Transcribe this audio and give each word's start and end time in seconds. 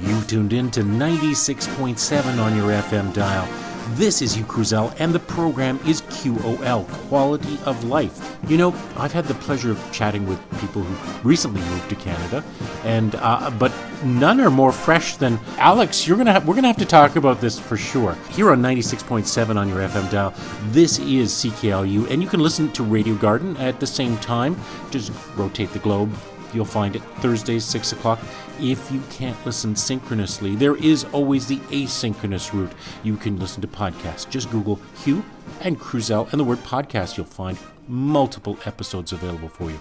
You've 0.00 0.26
tuned 0.26 0.52
in 0.52 0.70
to 0.72 0.80
96.7 0.82 2.38
on 2.38 2.54
your 2.54 2.68
FM 2.68 3.14
dial. 3.14 3.48
This 3.94 4.20
is 4.20 4.34
Hugh 4.34 4.44
Cruzel, 4.44 4.94
and 4.98 5.14
the 5.14 5.20
program 5.20 5.78
is 5.86 6.02
QOL, 6.02 6.86
Quality 7.08 7.58
of 7.64 7.84
Life. 7.84 8.36
You 8.48 8.58
know, 8.58 8.74
I've 8.96 9.12
had 9.12 9.24
the 9.26 9.34
pleasure 9.34 9.70
of 9.70 9.92
chatting 9.92 10.26
with 10.26 10.38
people 10.60 10.82
who 10.82 11.28
recently 11.28 11.60
moved 11.62 11.88
to 11.90 11.94
Canada, 11.94 12.44
and 12.84 13.14
uh, 13.14 13.50
but 13.58 13.72
none 14.04 14.40
are 14.40 14.50
more 14.50 14.72
fresh 14.72 15.16
than 15.16 15.38
Alex. 15.56 16.06
You're 16.06 16.16
gonna 16.16 16.32
have, 16.32 16.46
we're 16.46 16.56
gonna 16.56 16.66
have 16.66 16.76
to 16.78 16.84
talk 16.84 17.16
about 17.16 17.40
this 17.40 17.58
for 17.58 17.76
sure. 17.76 18.18
Here 18.30 18.50
on 18.50 18.60
96.7 18.60 19.56
on 19.56 19.68
your 19.68 19.78
FM 19.78 20.10
dial, 20.10 20.34
this 20.72 20.98
is 20.98 21.32
CKLU, 21.32 22.10
and 22.10 22.20
you 22.22 22.28
can 22.28 22.40
listen 22.40 22.70
to 22.72 22.82
Radio 22.82 23.14
Garden 23.14 23.56
at 23.58 23.78
the 23.78 23.86
same 23.86 24.18
time. 24.18 24.60
Just 24.90 25.12
rotate 25.36 25.72
the 25.72 25.78
globe 25.78 26.12
You'll 26.54 26.64
find 26.64 26.96
it 26.96 27.02
Thursdays, 27.20 27.64
6 27.64 27.92
o'clock. 27.92 28.18
If 28.60 28.90
you 28.90 29.02
can't 29.10 29.36
listen 29.44 29.76
synchronously, 29.76 30.56
there 30.56 30.76
is 30.76 31.04
always 31.12 31.46
the 31.46 31.58
asynchronous 31.58 32.52
route. 32.52 32.72
You 33.02 33.16
can 33.16 33.38
listen 33.38 33.60
to 33.62 33.68
podcasts. 33.68 34.28
Just 34.28 34.50
Google 34.50 34.80
Hugh 35.04 35.24
and 35.60 35.78
Cruzel 35.78 36.30
and 36.30 36.40
the 36.40 36.44
word 36.44 36.58
podcast. 36.58 37.16
You'll 37.16 37.26
find 37.26 37.58
multiple 37.88 38.58
episodes 38.64 39.12
available 39.12 39.48
for 39.48 39.70
you. 39.70 39.80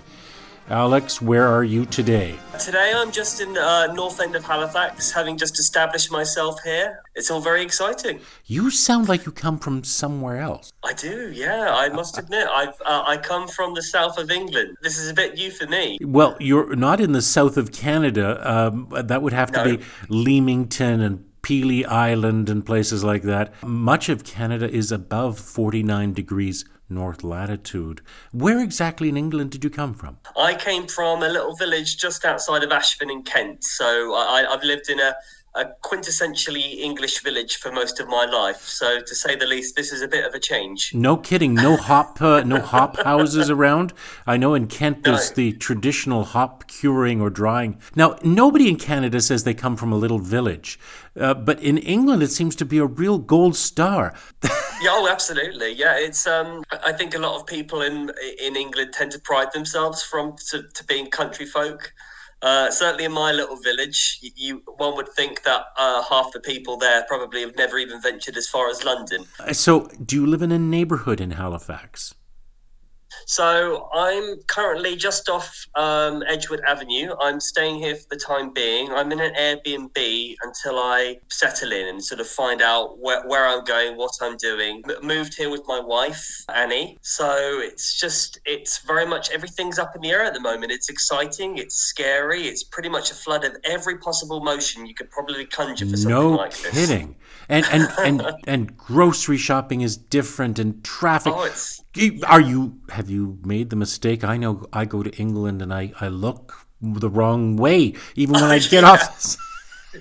Alex, 0.69 1.21
where 1.21 1.47
are 1.47 1.63
you 1.63 1.85
today? 1.85 2.35
Today 2.59 2.91
I'm 2.95 3.11
just 3.11 3.39
in 3.39 3.55
uh, 3.55 3.93
north 3.93 4.19
end 4.19 4.35
of 4.35 4.43
Halifax, 4.43 5.11
having 5.11 5.37
just 5.37 5.59
established 5.59 6.11
myself 6.11 6.59
here. 6.63 7.03
It's 7.13 7.29
all 7.29 7.39
very 7.39 7.61
exciting. 7.61 8.19
You 8.45 8.71
sound 8.71 9.07
like 9.07 9.27
you 9.27 9.31
come 9.31 9.59
from 9.59 9.83
somewhere 9.83 10.37
else. 10.37 10.73
I 10.83 10.93
do, 10.93 11.31
yeah. 11.31 11.71
I 11.71 11.89
must 11.89 12.17
admit, 12.23 12.47
I've 12.47 12.81
uh, 12.83 13.03
I 13.05 13.17
come 13.17 13.47
from 13.47 13.75
the 13.75 13.83
south 13.83 14.17
of 14.17 14.31
England. 14.31 14.75
This 14.81 14.97
is 14.97 15.07
a 15.11 15.13
bit 15.13 15.35
new 15.35 15.51
for 15.51 15.67
me. 15.67 15.99
Well, 16.01 16.35
you're 16.39 16.75
not 16.75 16.99
in 16.99 17.11
the 17.11 17.21
south 17.21 17.57
of 17.57 17.71
Canada. 17.71 18.41
Um, 18.43 18.91
that 18.91 19.21
would 19.21 19.33
have 19.33 19.51
to 19.51 19.63
no. 19.63 19.77
be 19.77 19.83
Leamington 20.09 20.99
and 20.99 21.25
Pelee 21.43 21.85
Island 21.85 22.49
and 22.49 22.65
places 22.65 23.03
like 23.03 23.21
that. 23.21 23.53
Much 23.63 24.09
of 24.09 24.23
Canada 24.23 24.67
is 24.67 24.91
above 24.91 25.37
49 25.37 26.13
degrees 26.13 26.65
north 26.89 27.23
latitude. 27.23 28.01
Where 28.31 28.59
exactly 28.59 29.09
in 29.09 29.17
England 29.17 29.51
did 29.51 29.63
you 29.63 29.69
come 29.69 29.93
from? 29.93 30.17
I 30.37 30.53
came 30.55 30.87
from 30.87 31.23
a 31.23 31.29
little 31.29 31.55
village 31.55 31.97
just 31.97 32.25
outside 32.25 32.63
of 32.63 32.71
Ashford 32.71 33.09
in 33.09 33.23
Kent. 33.23 33.63
So 33.63 34.13
I, 34.13 34.45
have 34.49 34.63
lived 34.63 34.89
in 34.89 34.99
a, 34.99 35.15
a 35.55 35.65
quintessentially 35.83 36.79
English 36.79 37.23
village 37.23 37.57
for 37.57 37.71
most 37.71 37.99
of 37.99 38.07
my 38.07 38.25
life. 38.25 38.61
So 38.61 38.99
to 38.99 39.15
say 39.15 39.35
the 39.35 39.47
least, 39.47 39.75
this 39.75 39.91
is 39.91 40.01
a 40.01 40.07
bit 40.07 40.25
of 40.25 40.33
a 40.33 40.39
change. 40.39 40.93
No 40.93 41.17
kidding. 41.17 41.55
No 41.55 41.75
hop, 41.77 42.21
uh, 42.21 42.41
no 42.43 42.59
hop 42.59 43.01
houses 43.03 43.49
around. 43.49 43.93
I 44.27 44.37
know 44.37 44.53
in 44.53 44.67
Kent 44.67 45.03
there's 45.03 45.31
no. 45.31 45.35
the 45.35 45.53
traditional 45.53 46.23
hop 46.25 46.67
curing 46.67 47.21
or 47.21 47.29
drying. 47.29 47.79
Now 47.95 48.17
nobody 48.23 48.69
in 48.69 48.75
Canada 48.75 49.21
says 49.21 49.43
they 49.43 49.53
come 49.53 49.75
from 49.75 49.91
a 49.91 49.97
little 49.97 50.19
village, 50.19 50.79
uh, 51.19 51.33
but 51.33 51.59
in 51.61 51.77
England 51.77 52.21
it 52.21 52.31
seems 52.31 52.55
to 52.57 52.65
be 52.65 52.77
a 52.77 52.85
real 52.85 53.17
gold 53.17 53.55
star. 53.55 54.13
yeah, 54.81 54.89
oh, 54.91 55.07
absolutely. 55.09 55.73
Yeah, 55.73 55.97
it's. 55.97 56.27
Um, 56.27 56.63
I 56.85 56.91
think 56.91 57.15
a 57.15 57.19
lot 57.19 57.39
of 57.39 57.45
people 57.47 57.81
in 57.81 58.11
in 58.41 58.55
England 58.55 58.93
tend 58.93 59.11
to 59.11 59.19
pride 59.19 59.51
themselves 59.53 60.03
from 60.03 60.35
to, 60.49 60.63
to 60.63 60.83
being 60.85 61.09
country 61.09 61.45
folk. 61.45 61.93
Uh, 62.41 62.69
certainly 62.69 63.05
in 63.05 63.11
my 63.11 63.31
little 63.31 63.55
village, 63.55 64.19
you, 64.21 64.61
one 64.77 64.95
would 64.95 65.09
think 65.09 65.43
that 65.43 65.65
uh, 65.77 66.03
half 66.03 66.31
the 66.31 66.39
people 66.39 66.77
there 66.77 67.03
probably 67.07 67.41
have 67.41 67.55
never 67.55 67.77
even 67.79 67.99
ventured 67.99 68.37
as 68.37 68.47
far 68.47 68.69
as 68.69 68.83
London. 68.83 69.25
Uh, 69.39 69.53
so, 69.53 69.87
do 70.05 70.15
you 70.15 70.27
live 70.27 70.41
in 70.41 70.51
a 70.51 70.59
neighborhood 70.59 71.19
in 71.19 71.31
Halifax? 71.31 72.13
So 73.25 73.89
I'm 73.93 74.37
currently 74.47 74.95
just 74.95 75.29
off 75.29 75.67
um, 75.75 76.23
Edgewood 76.27 76.61
Avenue. 76.67 77.13
I'm 77.19 77.39
staying 77.39 77.79
here 77.79 77.95
for 77.95 78.07
the 78.09 78.17
time 78.17 78.51
being. 78.53 78.91
I'm 78.91 79.11
in 79.11 79.19
an 79.19 79.33
Airbnb 79.33 80.35
until 80.43 80.79
I 80.79 81.17
settle 81.29 81.71
in 81.71 81.87
and 81.87 82.03
sort 82.03 82.21
of 82.21 82.27
find 82.27 82.61
out 82.61 82.99
where, 82.99 83.25
where 83.27 83.45
I'm 83.45 83.63
going, 83.63 83.97
what 83.97 84.11
I'm 84.21 84.37
doing. 84.37 84.83
M- 84.87 85.05
moved 85.05 85.35
here 85.35 85.49
with 85.49 85.63
my 85.67 85.79
wife, 85.79 86.45
Annie. 86.53 86.97
So 87.01 87.59
it's 87.61 87.99
just, 87.99 88.39
it's 88.45 88.79
very 88.85 89.05
much 89.05 89.31
everything's 89.31 89.79
up 89.79 89.95
in 89.95 90.01
the 90.01 90.11
air 90.11 90.23
at 90.23 90.33
the 90.33 90.39
moment. 90.39 90.71
It's 90.71 90.89
exciting, 90.89 91.57
it's 91.57 91.75
scary, 91.75 92.43
it's 92.43 92.63
pretty 92.63 92.89
much 92.89 93.11
a 93.11 93.15
flood 93.15 93.43
of 93.43 93.55
every 93.63 93.97
possible 93.97 94.39
motion 94.41 94.85
you 94.85 94.93
could 94.93 95.09
probably 95.09 95.45
conjure 95.45 95.85
for 95.85 95.97
something 95.97 96.11
no 96.11 96.29
like 96.31 96.51
this. 96.51 96.73
No 96.73 96.81
kidding. 96.81 97.15
And, 97.47 97.65
and, 97.71 97.89
and, 97.99 98.23
and 98.47 98.77
grocery 98.77 99.37
shopping 99.37 99.81
is 99.81 99.97
different 99.97 100.57
and 100.59 100.83
traffic. 100.83 101.33
Oh, 101.35 101.43
it's 101.43 101.81
are 102.27 102.41
you? 102.41 102.79
Have 102.89 103.09
you 103.09 103.39
made 103.43 103.69
the 103.69 103.75
mistake? 103.75 104.23
I 104.23 104.37
know. 104.37 104.65
I 104.73 104.85
go 104.85 105.03
to 105.03 105.11
England 105.17 105.61
and 105.61 105.73
I 105.73 105.93
I 106.01 106.09
look 106.09 106.67
the 106.81 107.09
wrong 107.09 107.55
way 107.55 107.93
even 108.15 108.33
when 108.33 108.43
I 108.43 108.59
get 108.75 108.83
off. 108.83 109.37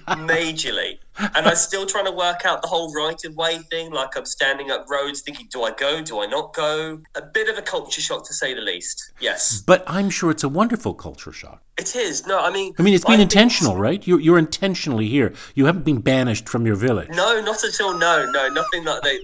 Majorly, 0.08 0.98
and 1.18 1.46
I'm 1.46 1.56
still 1.56 1.86
trying 1.86 2.06
to 2.06 2.12
work 2.12 2.44
out 2.44 2.62
the 2.62 2.68
whole 2.68 2.92
right 2.92 3.22
of 3.24 3.34
way 3.36 3.58
thing. 3.70 3.92
Like 3.92 4.16
I'm 4.16 4.26
standing 4.26 4.70
up 4.70 4.86
roads, 4.90 5.20
thinking, 5.20 5.48
do 5.50 5.62
I 5.62 5.72
go? 5.72 6.02
Do 6.02 6.20
I 6.20 6.26
not 6.26 6.54
go? 6.54 7.00
A 7.14 7.22
bit 7.22 7.48
of 7.48 7.58
a 7.58 7.62
culture 7.62 8.00
shock, 8.00 8.26
to 8.26 8.34
say 8.34 8.54
the 8.54 8.60
least. 8.60 9.12
Yes, 9.20 9.62
but 9.66 9.84
I'm 9.86 10.10
sure 10.10 10.30
it's 10.30 10.44
a 10.44 10.48
wonderful 10.48 10.94
culture 10.94 11.32
shock. 11.32 11.62
It 11.76 11.96
is. 11.96 12.26
No, 12.26 12.40
I 12.40 12.50
mean, 12.50 12.72
I 12.78 12.82
mean, 12.82 12.94
it's 12.94 13.04
been 13.04 13.14
I've 13.14 13.20
intentional, 13.20 13.76
right? 13.76 14.06
You're 14.06 14.20
you're 14.20 14.38
intentionally 14.38 15.08
here. 15.08 15.34
You 15.54 15.66
haven't 15.66 15.84
been 15.84 16.00
banished 16.00 16.48
from 16.48 16.66
your 16.66 16.76
village. 16.76 17.08
No, 17.10 17.40
not 17.40 17.64
at 17.64 17.80
all. 17.80 17.94
No, 17.94 18.30
no, 18.30 18.48
nothing 18.48 18.84
like 18.84 19.02
that. 19.02 19.20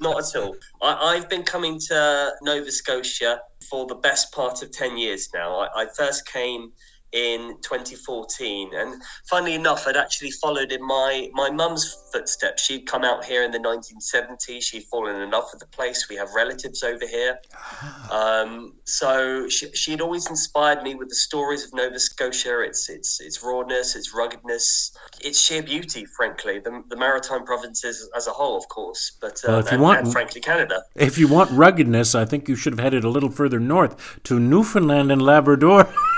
No, 0.00 0.10
not 0.10 0.18
at 0.18 0.40
all. 0.40 0.56
I, 0.82 1.14
have 1.14 1.28
been 1.28 1.44
coming 1.44 1.78
to 1.88 2.32
Nova 2.42 2.70
Scotia 2.72 3.40
for 3.70 3.86
the 3.86 3.94
best 3.94 4.32
part 4.32 4.62
of 4.62 4.72
ten 4.72 4.98
years 4.98 5.28
now. 5.32 5.60
I, 5.60 5.82
I 5.82 5.86
first 5.96 6.26
came 6.26 6.72
in 7.12 7.56
2014. 7.62 8.70
And 8.74 9.02
funnily 9.28 9.54
enough, 9.54 9.86
I'd 9.86 9.96
actually 9.96 10.30
followed 10.30 10.72
in 10.72 10.84
my 10.84 11.28
my 11.32 11.50
mum's 11.50 11.96
footsteps. 12.12 12.64
She'd 12.64 12.86
come 12.86 13.04
out 13.04 13.24
here 13.24 13.42
in 13.42 13.50
the 13.50 13.58
1970s. 13.58 14.62
She'd 14.62 14.84
fallen 14.84 15.20
in 15.20 15.30
love 15.30 15.44
with 15.52 15.60
the 15.60 15.66
place. 15.66 16.08
We 16.08 16.16
have 16.16 16.28
relatives 16.34 16.82
over 16.82 17.06
here. 17.06 17.38
Ah. 17.54 18.42
Um, 18.42 18.74
so 18.84 19.48
she, 19.48 19.70
she'd 19.72 20.00
always 20.00 20.28
inspired 20.28 20.82
me 20.82 20.94
with 20.94 21.08
the 21.08 21.14
stories 21.14 21.64
of 21.64 21.74
Nova 21.74 21.98
Scotia. 21.98 22.60
Its 22.60 22.88
its 22.88 23.20
its 23.20 23.42
rawness, 23.42 23.94
its 23.94 24.14
ruggedness, 24.14 24.96
its 25.20 25.40
sheer 25.40 25.62
beauty. 25.62 26.06
Frankly, 26.06 26.58
the, 26.58 26.82
the 26.88 26.96
maritime 26.96 27.44
provinces 27.44 28.08
as 28.16 28.26
a 28.26 28.30
whole, 28.30 28.56
of 28.56 28.68
course. 28.68 29.12
But 29.20 29.42
uh, 29.44 29.48
well, 29.48 29.58
if 29.58 29.66
you 29.66 29.72
and, 29.72 29.82
want, 29.82 29.98
and 30.00 30.12
frankly, 30.12 30.40
Canada. 30.40 30.84
If 30.94 31.18
you 31.18 31.28
want 31.28 31.50
ruggedness, 31.50 32.14
I 32.14 32.24
think 32.24 32.48
you 32.48 32.56
should 32.56 32.72
have 32.74 32.80
headed 32.80 33.04
a 33.04 33.10
little 33.10 33.30
further 33.30 33.60
north 33.60 34.22
to 34.24 34.40
Newfoundland 34.40 35.12
and 35.12 35.20
Labrador. 35.20 35.92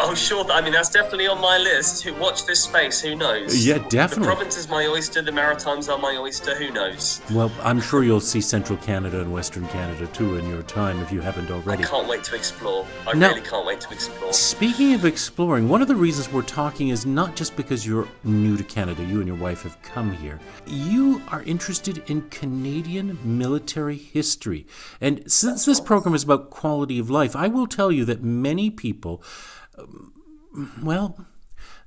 Oh, 0.00 0.14
sure. 0.14 0.44
I 0.50 0.60
mean, 0.60 0.72
that's 0.72 0.90
definitely 0.90 1.26
on 1.26 1.40
my 1.40 1.58
list. 1.58 2.04
Who 2.04 2.14
watch 2.14 2.46
this 2.46 2.62
space? 2.62 3.00
Who 3.00 3.16
knows? 3.16 3.66
Yeah, 3.66 3.78
definitely. 3.88 4.26
The 4.26 4.32
province 4.34 4.56
is 4.56 4.68
my 4.68 4.86
oyster. 4.86 5.22
The 5.22 5.32
Maritimes 5.32 5.88
are 5.88 5.98
my 5.98 6.16
oyster. 6.16 6.54
Who 6.54 6.70
knows? 6.70 7.20
Well, 7.32 7.50
I'm 7.62 7.80
sure 7.80 8.04
you'll 8.04 8.20
see 8.20 8.40
Central 8.40 8.78
Canada 8.78 9.20
and 9.20 9.32
Western 9.32 9.66
Canada 9.68 10.06
too 10.08 10.36
in 10.36 10.48
your 10.48 10.62
time 10.62 11.00
if 11.00 11.10
you 11.10 11.20
haven't 11.20 11.50
already. 11.50 11.82
I 11.82 11.86
can't 11.86 12.08
wait 12.08 12.22
to 12.24 12.36
explore. 12.36 12.86
I 13.08 13.14
now, 13.14 13.30
really 13.30 13.40
can't 13.40 13.66
wait 13.66 13.80
to 13.80 13.92
explore. 13.92 14.32
Speaking 14.32 14.94
of 14.94 15.04
exploring, 15.04 15.68
one 15.68 15.82
of 15.82 15.88
the 15.88 15.96
reasons 15.96 16.32
we're 16.32 16.42
talking 16.42 16.90
is 16.90 17.04
not 17.04 17.34
just 17.34 17.56
because 17.56 17.84
you're 17.84 18.08
new 18.22 18.56
to 18.56 18.64
Canada. 18.64 19.02
You 19.02 19.18
and 19.18 19.26
your 19.26 19.36
wife 19.36 19.64
have 19.64 19.82
come 19.82 20.12
here. 20.12 20.38
You 20.66 21.22
are 21.28 21.42
interested 21.42 22.08
in 22.08 22.28
Canadian 22.30 23.18
military 23.24 23.96
history, 23.96 24.64
and 25.00 25.30
since 25.30 25.64
this 25.64 25.80
program 25.80 26.14
is 26.14 26.22
about 26.22 26.50
quality 26.50 27.00
of 27.00 27.10
life, 27.10 27.34
I 27.34 27.48
will 27.48 27.66
tell 27.66 27.90
you 27.90 28.04
that 28.04 28.22
many 28.22 28.70
people 28.70 29.22
well, 30.82 31.26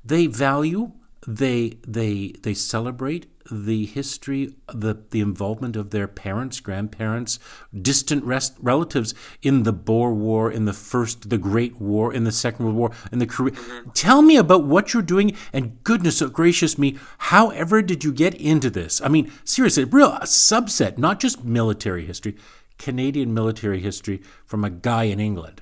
they 0.03 0.28
value, 0.28 0.91
they 1.28 1.78
they 1.88 2.34
they 2.41 2.53
celebrate 2.53 3.28
the 3.52 3.85
history, 3.85 4.56
the 4.74 4.97
the 5.09 5.19
involvement 5.19 5.75
of 5.75 5.91
their 5.91 6.07
parents, 6.07 6.59
grandparents, 6.59 7.40
distant 7.79 8.24
rest, 8.24 8.56
relatives 8.59 9.13
in 9.41 9.63
the 9.63 9.74
Boer 9.74 10.13
War, 10.13 10.52
in 10.52 10.66
the 10.66 10.74
first, 10.74 11.29
the 11.29 11.38
Great 11.38 11.79
War, 11.79 12.13
in 12.13 12.24
the 12.24 12.31
Second 12.31 12.66
World 12.66 12.78
War, 12.78 12.91
in 13.12 13.19
the 13.19 13.28
Korea. 13.28 13.53
Mm-hmm. 13.53 13.90
Tell 13.91 14.22
me 14.22 14.38
about 14.38 14.66
what 14.66 14.94
you're 14.94 15.03
doing, 15.03 15.35
and 15.53 15.84
goodness 15.84 16.22
gracious 16.22 16.78
me, 16.78 16.97
however 17.17 17.82
did 17.82 18.03
you 18.03 18.11
get 18.11 18.34
into 18.35 18.70
this? 18.70 19.02
I 19.02 19.08
mean, 19.08 19.32
seriously, 19.44 19.84
real 19.84 20.14
a 20.14 20.22
subset, 20.22 20.97
not 20.97 21.20
just 21.20 21.44
military 21.44 22.05
history, 22.05 22.37
Canadian 22.78 23.34
military 23.34 23.79
history 23.79 24.22
from 24.46 24.64
a 24.64 24.70
guy 24.70 25.03
in 25.03 25.20
England. 25.20 25.60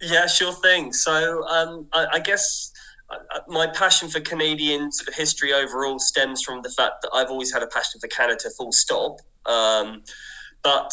Yeah, 0.00 0.26
sure 0.26 0.52
thing. 0.52 0.92
So 0.92 1.46
um, 1.46 1.86
I, 1.92 2.06
I, 2.14 2.18
guess 2.20 2.72
uh, 3.10 3.16
uh, 3.34 3.40
my 3.48 3.66
passion 3.66 4.08
for 4.08 4.20
Canadian 4.20 4.90
sort 4.90 5.08
of 5.08 5.14
history 5.14 5.52
overall 5.52 5.98
stems 5.98 6.42
from 6.42 6.62
the 6.62 6.70
fact 6.70 7.02
that 7.02 7.10
I've 7.14 7.30
always 7.30 7.52
had 7.52 7.62
a 7.62 7.66
passion 7.66 8.00
for 8.00 8.08
Canada, 8.08 8.48
full 8.56 8.72
stop. 8.72 9.18
Um, 9.46 10.02
but 10.62 10.92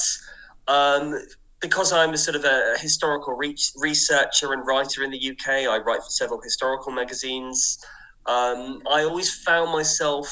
um, 0.67 1.19
because 1.59 1.91
I'm 1.91 2.13
a 2.13 2.17
sort 2.17 2.35
of 2.35 2.43
a 2.45 2.75
historical 2.79 3.33
re- 3.33 3.57
researcher 3.77 4.53
and 4.53 4.65
writer 4.65 5.03
in 5.03 5.11
the 5.11 5.31
UK, 5.31 5.67
I 5.69 5.77
write 5.77 6.03
for 6.03 6.09
several 6.09 6.41
historical 6.41 6.91
magazines. 6.91 7.77
Um, 8.25 8.81
I 8.89 9.03
always 9.03 9.33
found 9.43 9.71
myself 9.71 10.29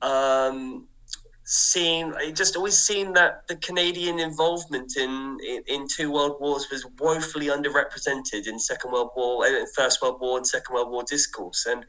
um, 0.00 0.87
seen 1.50 2.12
it 2.20 2.36
just 2.36 2.56
always 2.56 2.78
seen 2.78 3.14
that 3.14 3.46
the 3.48 3.56
Canadian 3.56 4.18
involvement 4.18 4.98
in, 4.98 5.38
in, 5.46 5.62
in 5.66 5.86
two 5.88 6.12
world 6.12 6.36
wars 6.40 6.66
was 6.70 6.84
woefully 6.98 7.46
underrepresented 7.46 8.46
in 8.46 8.58
Second 8.58 8.92
World 8.92 9.10
War, 9.16 9.46
uh, 9.46 9.64
First 9.74 10.02
World 10.02 10.20
War, 10.20 10.36
and 10.36 10.46
Second 10.46 10.74
World 10.74 10.90
War 10.90 11.04
discourse, 11.08 11.64
and 11.64 11.86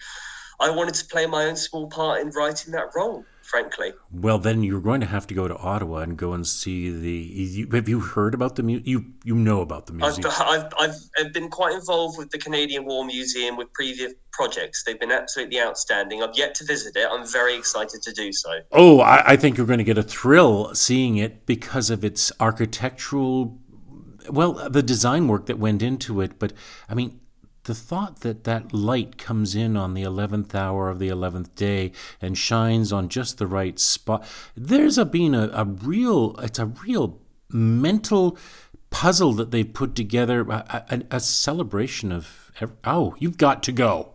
I 0.62 0.70
wanted 0.70 0.94
to 0.96 1.06
play 1.08 1.26
my 1.26 1.46
own 1.46 1.58
small 1.58 1.88
part 1.88 2.22
in 2.22 2.30
writing 2.30 2.72
that 2.72 2.96
role 2.96 3.26
frankly. 3.50 3.94
Well, 4.12 4.38
then 4.38 4.64
you're 4.64 4.80
going 4.80 5.02
to 5.02 5.08
have 5.08 5.26
to 5.28 5.34
go 5.34 5.48
to 5.48 5.56
Ottawa 5.58 6.00
and 6.00 6.16
go 6.16 6.34
and 6.34 6.46
see 6.46 6.90
the. 6.90 7.12
You, 7.12 7.68
have 7.74 7.90
you 7.90 8.00
heard 8.00 8.34
about 8.34 8.56
the 8.56 8.64
mu- 8.64 8.82
you 8.84 9.14
you 9.24 9.36
know 9.36 9.62
about 9.62 9.88
the 9.88 9.94
museum? 9.94 10.32
I've, 10.40 10.72
I've, 10.80 10.96
I've 11.18 11.34
been 11.34 11.50
quite 11.50 11.74
involved 11.74 12.18
with 12.18 12.30
the 12.30 12.38
Canadian 12.38 12.86
War 12.86 13.06
Museum 13.06 13.58
with 13.58 13.72
previous 13.74 14.14
projects. 14.32 14.84
They've 14.84 15.00
been 15.00 15.12
absolutely 15.12 15.60
outstanding. 15.60 16.22
I've 16.22 16.38
yet 16.38 16.56
to 16.56 16.66
visit 16.66 16.96
it. 16.96 17.08
I'm 17.12 17.28
very 17.28 17.56
excited 17.56 18.02
to 18.04 18.14
do 18.14 18.32
so. 18.32 18.60
Oh, 18.72 19.02
I, 19.02 19.34
I 19.34 19.36
think 19.36 19.58
you're 19.58 19.68
going 19.68 19.80
to 19.80 19.84
get 19.84 19.98
a 19.98 20.04
thrill 20.04 20.74
seeing 20.76 21.18
it 21.18 21.46
because 21.46 21.90
of 21.90 22.06
its 22.06 22.32
architectural. 22.40 23.60
Well, 24.30 24.70
the 24.70 24.84
design 24.84 25.28
work 25.28 25.48
that 25.48 25.58
went 25.58 25.82
into 25.82 26.22
it, 26.22 26.38
but 26.38 26.54
I 26.88 26.94
mean, 26.94 27.20
the 27.64 27.76
thought 27.76 28.22
that 28.22 28.44
that 28.46 28.74
light 28.74 29.18
comes 29.18 29.56
in 29.56 29.76
on 29.76 29.94
the 29.94 30.04
11th 30.04 30.56
hour 30.56 30.90
of 30.90 31.00
the 31.00 31.10
11th 31.10 31.54
day 31.56 31.92
and 32.22 32.38
shines 32.38 32.92
on 32.92 33.10
just 33.10 33.38
the 33.38 33.48
right 33.48 33.80
spot 33.80 34.26
there's 34.56 34.98
a 34.98 35.06
been 35.06 35.36
a, 35.36 35.50
a 35.54 35.66
real 35.66 36.36
it's 36.40 36.60
a 36.60 36.66
real 36.66 37.20
mental 37.50 38.38
puzzle 38.90 39.34
that 39.34 39.52
they've 39.52 39.74
put 39.74 39.96
together 39.96 40.42
a, 40.42 40.86
a, 40.90 41.04
a 41.18 41.20
celebration 41.20 42.12
of 42.12 42.52
oh 42.86 43.16
you've 43.20 43.38
got 43.38 43.62
to 43.64 43.72
go 43.72 44.14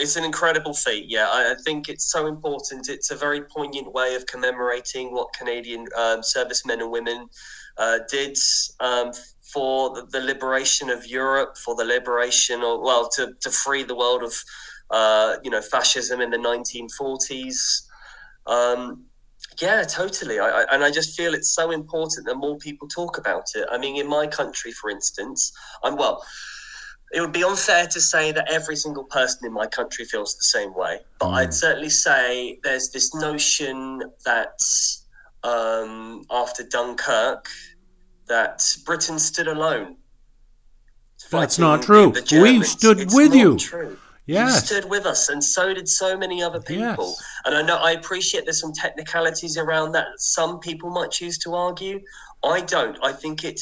it's 0.00 0.16
an 0.16 0.24
incredible 0.24 0.72
feat. 0.72 1.06
Yeah, 1.08 1.28
I, 1.30 1.52
I, 1.52 1.54
think 1.62 1.90
it's 1.90 2.10
so 2.10 2.26
important. 2.26 2.88
It's 2.88 3.10
a 3.10 3.16
very 3.16 3.42
poignant 3.42 3.92
way 3.92 4.14
of 4.14 4.26
commemorating 4.26 5.12
what 5.12 5.32
Canadian 5.34 5.86
um, 5.96 6.22
servicemen 6.22 6.80
and 6.80 6.90
women 6.90 7.28
uh, 7.76 7.98
did 8.08 8.36
um, 8.80 9.12
for 9.52 9.94
the, 9.94 10.06
the, 10.06 10.20
liberation 10.20 10.90
of 10.90 11.06
Europe, 11.06 11.56
for 11.56 11.74
the 11.74 11.84
liberation, 11.84 12.62
or 12.62 12.82
well, 12.82 13.08
to, 13.10 13.32
to 13.40 13.50
free 13.50 13.82
the 13.82 13.94
world 13.94 14.22
of 14.22 14.34
uh, 14.90 15.36
you 15.42 15.50
know 15.50 15.60
fascism 15.60 16.20
in 16.20 16.30
the 16.30 16.36
1940s. 16.36 17.82
Um, 18.46 19.04
yeah, 19.60 19.82
totally. 19.82 20.38
I, 20.38 20.48
I, 20.48 20.74
and 20.74 20.84
I 20.84 20.90
just 20.90 21.16
feel 21.16 21.34
it's 21.34 21.54
so 21.54 21.70
important 21.70 22.26
that 22.26 22.36
more 22.36 22.56
people 22.58 22.88
talk 22.88 23.18
about 23.18 23.44
it. 23.54 23.66
I 23.70 23.78
mean, 23.78 23.96
in 23.96 24.08
my 24.08 24.26
country, 24.26 24.72
for 24.72 24.90
instance, 24.90 25.52
I'm 25.82 25.96
well. 25.96 26.24
It 27.12 27.20
would 27.20 27.32
be 27.32 27.42
unfair 27.42 27.88
to 27.88 28.00
say 28.00 28.30
that 28.30 28.48
every 28.48 28.76
single 28.76 29.04
person 29.04 29.44
in 29.44 29.52
my 29.52 29.66
country 29.66 30.04
feels 30.04 30.36
the 30.36 30.44
same 30.44 30.72
way, 30.74 31.00
but 31.18 31.30
mm. 31.30 31.34
I'd 31.34 31.52
certainly 31.52 31.90
say 31.90 32.60
there's 32.62 32.90
this 32.90 33.12
notion 33.14 34.02
that 34.24 34.60
um, 35.42 36.24
after 36.30 36.62
Dunkirk, 36.62 37.48
that 38.30 38.64
Britain 38.86 39.18
stood 39.18 39.48
alone. 39.48 39.96
That's 41.30 41.58
not 41.58 41.82
true. 41.82 42.14
We 42.32 42.62
stood 42.62 43.00
it's 43.00 43.14
with 43.14 43.34
you. 43.34 43.58
True. 43.58 43.98
Yes. 44.26 44.54
You 44.54 44.76
stood 44.76 44.90
with 44.90 45.06
us, 45.06 45.28
and 45.28 45.42
so 45.42 45.74
did 45.74 45.88
so 45.88 46.16
many 46.16 46.42
other 46.42 46.60
people. 46.60 47.08
Yes. 47.08 47.24
And 47.44 47.54
I 47.56 47.62
know 47.62 47.76
I 47.76 47.92
appreciate 47.92 48.44
there's 48.44 48.60
some 48.60 48.72
technicalities 48.72 49.58
around 49.58 49.92
that. 49.92 50.06
Some 50.18 50.60
people 50.60 50.90
might 50.90 51.10
choose 51.10 51.36
to 51.38 51.54
argue. 51.54 52.00
I 52.44 52.60
don't. 52.60 52.96
I 53.02 53.12
think 53.12 53.44
it 53.44 53.60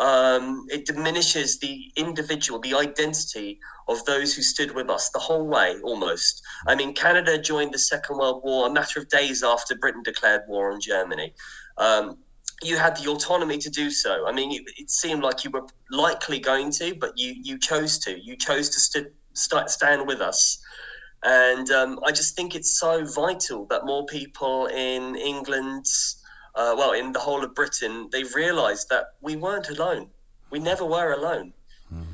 um, 0.00 0.66
it 0.70 0.86
diminishes 0.86 1.58
the 1.58 1.92
individual, 1.96 2.60
the 2.60 2.74
identity 2.74 3.58
of 3.88 4.04
those 4.04 4.34
who 4.34 4.42
stood 4.42 4.74
with 4.74 4.90
us 4.90 5.10
the 5.10 5.18
whole 5.18 5.46
way, 5.46 5.76
almost. 5.82 6.42
I 6.66 6.74
mean, 6.74 6.94
Canada 6.94 7.38
joined 7.38 7.72
the 7.72 7.78
Second 7.78 8.18
World 8.18 8.42
War 8.44 8.68
a 8.68 8.72
matter 8.72 9.00
of 9.00 9.08
days 9.08 9.42
after 9.42 9.74
Britain 9.76 10.02
declared 10.02 10.42
war 10.46 10.72
on 10.72 10.80
Germany. 10.80 11.32
Um, 11.78 12.18
you 12.62 12.76
had 12.76 12.96
the 12.96 13.08
autonomy 13.08 13.58
to 13.58 13.70
do 13.70 13.90
so. 13.90 14.26
I 14.26 14.32
mean, 14.32 14.52
it, 14.52 14.62
it, 14.76 14.90
seemed 14.90 15.22
like 15.22 15.44
you 15.44 15.50
were 15.50 15.66
likely 15.90 16.40
going 16.40 16.70
to, 16.72 16.94
but 16.94 17.12
you 17.16 17.34
you 17.40 17.58
chose 17.58 17.98
to. 18.00 18.18
You 18.18 18.36
chose 18.36 18.68
to 18.70 18.80
st- 18.80 19.12
st- 19.34 19.70
stand 19.70 20.06
with 20.06 20.20
us, 20.20 20.58
and 21.22 21.70
um, 21.70 22.00
I 22.04 22.10
just 22.10 22.34
think 22.34 22.54
it's 22.54 22.78
so 22.78 23.04
vital 23.04 23.66
that 23.66 23.84
more 23.84 24.04
people 24.06 24.66
in 24.66 25.14
England, 25.16 25.86
uh, 26.56 26.74
well, 26.76 26.92
in 26.92 27.12
the 27.12 27.20
whole 27.20 27.44
of 27.44 27.54
Britain, 27.54 28.08
they've 28.10 28.34
realised 28.34 28.88
that 28.90 29.14
we 29.20 29.36
weren't 29.36 29.68
alone. 29.70 30.08
We 30.50 30.58
never 30.58 30.84
were 30.84 31.12
alone. 31.12 31.52
Mm. 31.94 32.06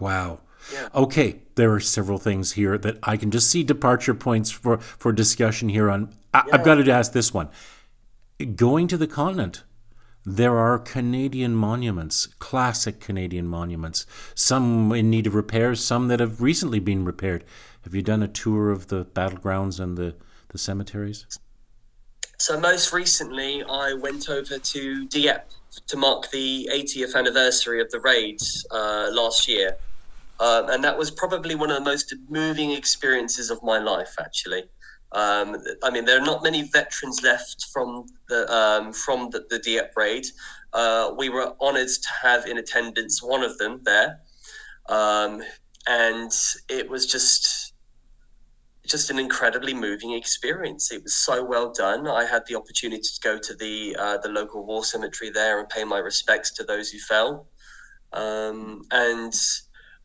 Wow. 0.00 0.40
Yeah. 0.72 0.88
Okay, 0.94 1.40
there 1.54 1.72
are 1.72 1.80
several 1.80 2.18
things 2.18 2.52
here 2.52 2.78
that 2.78 2.98
I 3.02 3.16
can 3.16 3.30
just 3.30 3.50
see 3.50 3.64
departure 3.64 4.14
points 4.14 4.50
for 4.50 4.78
for 4.78 5.12
discussion 5.12 5.68
here 5.68 5.90
on. 5.90 6.14
I, 6.32 6.44
yeah. 6.46 6.54
I've 6.54 6.64
got 6.64 6.76
to 6.76 6.92
ask 6.92 7.12
this 7.12 7.34
one 7.34 7.48
Going 8.54 8.86
to 8.86 8.96
the 8.96 9.08
continent, 9.08 9.64
there 10.24 10.58
are 10.58 10.78
Canadian 10.78 11.56
monuments, 11.56 12.26
classic 12.38 13.00
Canadian 13.00 13.48
monuments, 13.48 14.06
some 14.32 14.92
in 14.92 15.10
need 15.10 15.26
of 15.26 15.34
repairs, 15.34 15.82
some 15.82 16.06
that 16.06 16.20
have 16.20 16.40
recently 16.40 16.78
been 16.78 17.04
repaired. 17.04 17.42
Have 17.82 17.96
you 17.96 18.02
done 18.02 18.22
a 18.22 18.28
tour 18.28 18.70
of 18.70 18.86
the 18.86 19.04
battlegrounds 19.06 19.80
and 19.80 19.96
the, 19.96 20.14
the 20.50 20.58
cemeteries? 20.58 21.26
So, 22.38 22.60
most 22.60 22.92
recently, 22.92 23.64
I 23.64 23.94
went 23.94 24.28
over 24.28 24.56
to 24.56 25.06
Dieppe 25.06 25.42
to 25.88 25.96
mark 25.96 26.30
the 26.30 26.70
80th 26.72 27.16
anniversary 27.16 27.80
of 27.80 27.90
the 27.90 27.98
raids 27.98 28.64
uh, 28.70 29.08
last 29.12 29.48
year. 29.48 29.78
Um, 30.38 30.68
and 30.70 30.84
that 30.84 30.96
was 30.96 31.10
probably 31.10 31.56
one 31.56 31.72
of 31.72 31.78
the 31.78 31.84
most 31.84 32.14
moving 32.28 32.70
experiences 32.70 33.50
of 33.50 33.60
my 33.64 33.80
life, 33.80 34.14
actually. 34.20 34.62
Um, 35.12 35.56
I 35.82 35.90
mean, 35.90 36.04
there 36.04 36.20
are 36.20 36.24
not 36.24 36.42
many 36.42 36.62
veterans 36.62 37.22
left 37.22 37.66
from 37.72 38.06
the 38.28 38.52
um, 38.54 38.92
from 38.92 39.30
the, 39.30 39.46
the 39.48 39.58
Dieppe 39.58 39.92
raid. 39.96 40.26
Uh, 40.72 41.12
we 41.16 41.30
were 41.30 41.54
honoured 41.60 41.88
to 41.88 42.08
have 42.22 42.46
in 42.46 42.58
attendance 42.58 43.22
one 43.22 43.42
of 43.42 43.56
them 43.56 43.80
there, 43.84 44.20
um, 44.88 45.42
and 45.86 46.32
it 46.68 46.90
was 46.90 47.06
just 47.06 47.72
just 48.86 49.10
an 49.10 49.18
incredibly 49.18 49.74
moving 49.74 50.12
experience. 50.12 50.90
It 50.92 51.02
was 51.02 51.14
so 51.14 51.44
well 51.44 51.72
done. 51.72 52.06
I 52.08 52.24
had 52.24 52.42
the 52.46 52.56
opportunity 52.56 53.02
to 53.02 53.20
go 53.22 53.38
to 53.38 53.54
the 53.54 53.96
uh, 53.98 54.18
the 54.18 54.28
local 54.28 54.66
war 54.66 54.84
cemetery 54.84 55.30
there 55.30 55.58
and 55.58 55.68
pay 55.68 55.84
my 55.84 55.98
respects 55.98 56.50
to 56.52 56.64
those 56.64 56.90
who 56.90 56.98
fell, 56.98 57.46
um, 58.12 58.82
and 58.90 59.32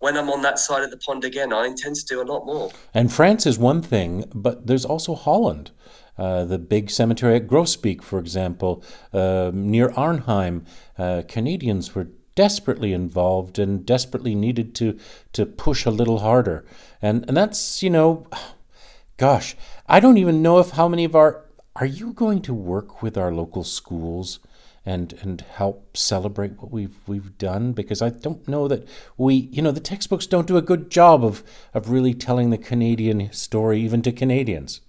when 0.03 0.17
I'm 0.17 0.29
on 0.29 0.41
that 0.41 0.59
side 0.59 0.83
of 0.83 0.91
the 0.91 0.97
pond 0.97 1.23
again, 1.23 1.53
I 1.53 1.65
intend 1.65 1.95
to 1.95 2.05
do 2.05 2.21
a 2.21 2.27
lot 2.27 2.45
more. 2.45 2.69
And 2.94 3.09
France 3.09 3.45
is 3.45 3.57
one 3.57 3.81
thing, 3.81 4.25
but 4.35 4.67
there's 4.67 4.83
also 4.83 5.15
Holland. 5.15 5.71
Uh, 6.17 6.44
the 6.44 6.59
big 6.59 6.91
cemetery 6.91 7.38
at 7.38 7.47
Groesbeek, 7.47 8.03
for 8.03 8.19
example, 8.19 8.83
uh, 9.13 9.51
near 9.53 9.91
Arnhem, 9.95 10.65
uh, 10.97 11.23
Canadians 11.29 11.95
were 11.95 12.09
desperately 12.35 12.91
involved 12.91 13.57
and 13.57 13.85
desperately 13.85 14.35
needed 14.35 14.75
to 14.75 15.00
to 15.31 15.45
push 15.45 15.85
a 15.85 15.91
little 15.91 16.19
harder. 16.19 16.65
And 17.01 17.23
and 17.29 17.38
that's 17.38 17.81
you 17.81 17.89
know, 17.89 18.27
gosh, 19.17 19.55
I 19.88 20.01
don't 20.01 20.17
even 20.17 20.41
know 20.41 20.60
if 20.60 20.72
how 20.72 20.89
many 20.89 21.05
of 21.05 21.15
our 21.15 21.45
are 21.77 21.86
you 21.86 22.12
going 22.12 22.41
to 22.41 22.53
work 22.53 23.01
with 23.01 23.17
our 23.17 23.31
local 23.31 23.63
schools 23.63 24.39
and 24.86 25.13
and 25.22 25.42
help 25.42 25.96
celebrate 25.96 26.62
what 26.62 26.72
we've 26.72 26.98
we've 27.08 27.38
done 27.38 27.72
because 27.72 28.02
I 28.02 28.10
don't 28.10 28.48
know 28.48 28.68
that 28.68 28.88
we 29.18 29.36
you 29.52 29.62
know 29.62 29.72
the 29.72 29.80
textbooks 29.80 30.28
don't 30.28 30.48
do 30.48 30.58
a 30.58 30.62
good 30.62 30.90
job 30.90 31.24
of 31.24 31.44
of 31.74 31.90
really 31.90 32.13
telling 32.13 32.50
the 32.50 32.58
Canadian 32.58 33.32
story 33.32 33.80
even 33.82 34.02
to 34.04 34.12
Canadians. 34.12 34.82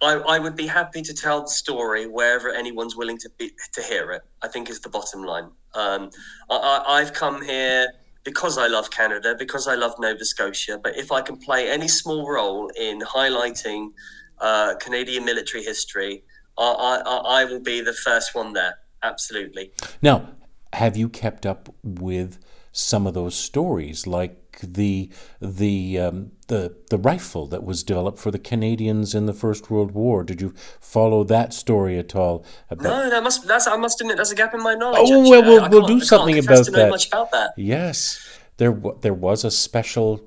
I, 0.00 0.14
I 0.14 0.38
would 0.40 0.56
be 0.56 0.66
happy 0.66 1.00
to 1.02 1.14
tell 1.14 1.42
the 1.42 1.48
story 1.48 2.08
wherever 2.08 2.50
anyone's 2.50 2.96
willing 2.96 3.18
to 3.18 3.30
be 3.38 3.52
to 3.72 3.82
hear 3.82 4.10
it. 4.10 4.22
I 4.42 4.48
think 4.48 4.68
is 4.68 4.80
the 4.80 4.88
bottom 4.88 5.22
line. 5.22 5.50
Um, 5.74 6.10
I, 6.50 6.82
I've 6.88 7.12
come 7.12 7.40
here 7.42 7.86
because 8.24 8.58
I 8.58 8.66
love 8.66 8.90
Canada, 8.90 9.36
because 9.38 9.68
I 9.68 9.74
love 9.76 9.94
Nova 10.00 10.24
Scotia. 10.24 10.78
But 10.82 10.96
if 10.96 11.12
I 11.12 11.22
can 11.22 11.36
play 11.36 11.70
any 11.70 11.88
small 11.88 12.28
role 12.28 12.68
in 12.78 13.00
highlighting 13.00 13.90
uh, 14.38 14.74
Canadian 14.80 15.24
military 15.24 15.62
history, 15.62 16.24
I, 16.58 17.02
I, 17.06 17.40
I 17.42 17.44
will 17.44 17.60
be 17.60 17.80
the 17.80 17.92
first 17.92 18.34
one 18.34 18.52
there 18.52 18.74
absolutely. 19.02 19.72
Now, 20.00 20.30
have 20.72 20.96
you 20.96 21.08
kept 21.08 21.44
up 21.46 21.74
with 21.82 22.38
some 22.72 23.06
of 23.06 23.14
those 23.14 23.34
stories, 23.34 24.06
like 24.06 24.60
the 24.62 25.10
the 25.40 25.98
um, 25.98 26.32
the 26.48 26.74
the 26.90 26.98
rifle 26.98 27.46
that 27.48 27.64
was 27.64 27.82
developed 27.82 28.18
for 28.18 28.30
the 28.30 28.38
Canadians 28.38 29.14
in 29.14 29.26
the 29.26 29.32
First 29.32 29.70
World 29.70 29.92
War? 29.92 30.24
Did 30.24 30.40
you 30.40 30.54
follow 30.80 31.24
that 31.24 31.52
story 31.52 31.98
at 31.98 32.16
all? 32.16 32.44
About... 32.70 32.84
No, 32.84 33.10
that 33.10 33.22
must 33.22 33.46
that's 33.46 33.66
I 33.66 33.76
must 33.76 34.00
admit 34.00 34.16
that's 34.16 34.30
a 34.30 34.34
gap 34.34 34.54
in 34.54 34.62
my 34.62 34.74
knowledge. 34.74 35.00
Oh 35.04 35.28
well, 35.28 35.42
we'll, 35.42 35.68
we'll 35.68 35.86
do 35.86 36.00
something 36.00 36.38
about 36.38 36.66
that. 36.66 37.06
about 37.12 37.30
that. 37.32 37.52
Yes, 37.56 38.26
there 38.56 38.78
there 39.00 39.14
was 39.14 39.44
a 39.44 39.50
special 39.50 40.20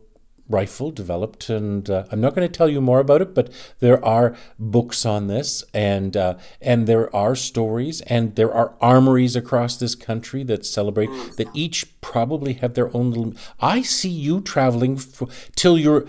rifle 0.50 0.92
developed, 0.92 1.50
and 1.50 1.90
uh, 1.90 2.06
I'm 2.12 2.22
not 2.22 2.36
going 2.36 2.48
to 2.48 2.58
tell 2.58 2.70
you 2.70 2.82
more 2.82 3.00
about 3.00 3.22
it, 3.22 3.34
but 3.34 3.52
there 3.80 4.04
are 4.04 4.36
books 4.60 5.06
on 5.06 5.28
this, 5.28 5.64
and 5.74 6.16
uh, 6.16 6.38
and 6.62 6.88
there 6.88 7.14
are 7.16 7.36
stories, 7.36 8.02
and 8.02 8.36
there 8.36 8.54
are 8.54 8.75
armories 8.82 9.36
across 9.36 9.78
this 9.78 9.96
country 9.96 10.44
that 10.44 10.66
celebrate 10.66 11.10
that 11.38 11.48
each 11.54 12.00
probably 12.02 12.54
have 12.54 12.74
their 12.74 12.96
own 12.96 13.12
little. 13.12 13.34
I 13.60 13.82
see 13.82 14.10
you 14.10 14.42
traveling 14.42 14.98
f- 14.98 15.52
till 15.56 15.78
you're 15.78 16.06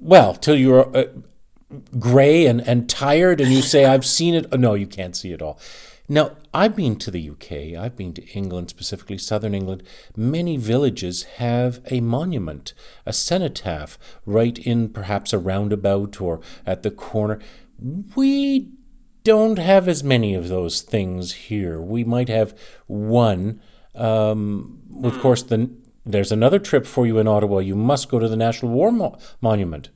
well 0.00 0.34
till 0.34 0.56
you're 0.56 0.96
uh, 0.96 1.04
gray 1.98 2.46
and 2.46 2.60
and 2.66 2.88
tired, 2.88 3.40
and 3.40 3.52
you 3.52 3.62
say 3.62 3.84
I've 3.84 4.06
seen 4.06 4.34
it. 4.34 4.46
Oh, 4.52 4.56
no, 4.56 4.74
you 4.74 4.86
can't 4.86 5.16
see 5.16 5.32
it 5.32 5.42
all. 5.42 5.58
Now, 6.08 6.32
I've 6.52 6.74
been 6.74 6.96
to 6.96 7.10
the 7.12 7.30
UK, 7.30 7.78
I've 7.80 7.94
been 7.96 8.12
to 8.14 8.26
England, 8.30 8.68
specifically 8.68 9.16
southern 9.16 9.54
England. 9.54 9.84
Many 10.16 10.56
villages 10.56 11.22
have 11.36 11.80
a 11.88 12.00
monument, 12.00 12.74
a 13.06 13.12
cenotaph, 13.12 13.96
right 14.26 14.58
in 14.58 14.88
perhaps 14.88 15.32
a 15.32 15.38
roundabout 15.38 16.20
or 16.20 16.40
at 16.66 16.82
the 16.82 16.90
corner. 16.90 17.38
We 18.16 18.70
don't 19.22 19.58
have 19.60 19.86
as 19.86 20.02
many 20.02 20.34
of 20.34 20.48
those 20.48 20.80
things 20.82 21.32
here. 21.32 21.80
We 21.80 22.02
might 22.02 22.28
have 22.28 22.58
one. 22.88 23.60
Um, 23.94 24.80
of 25.04 25.14
Hmm. 25.14 25.20
course, 25.20 25.42
the, 25.44 25.70
there's 26.04 26.32
another 26.32 26.58
trip 26.58 26.86
for 26.86 27.06
you 27.06 27.18
in 27.18 27.28
Ottawa. 27.28 27.58
You 27.58 27.76
must 27.76 28.08
go 28.08 28.18
to 28.18 28.26
the 28.28 28.36
National 28.36 28.72
War 28.72 28.90
Mo- 28.90 29.16
Monument. 29.40 29.90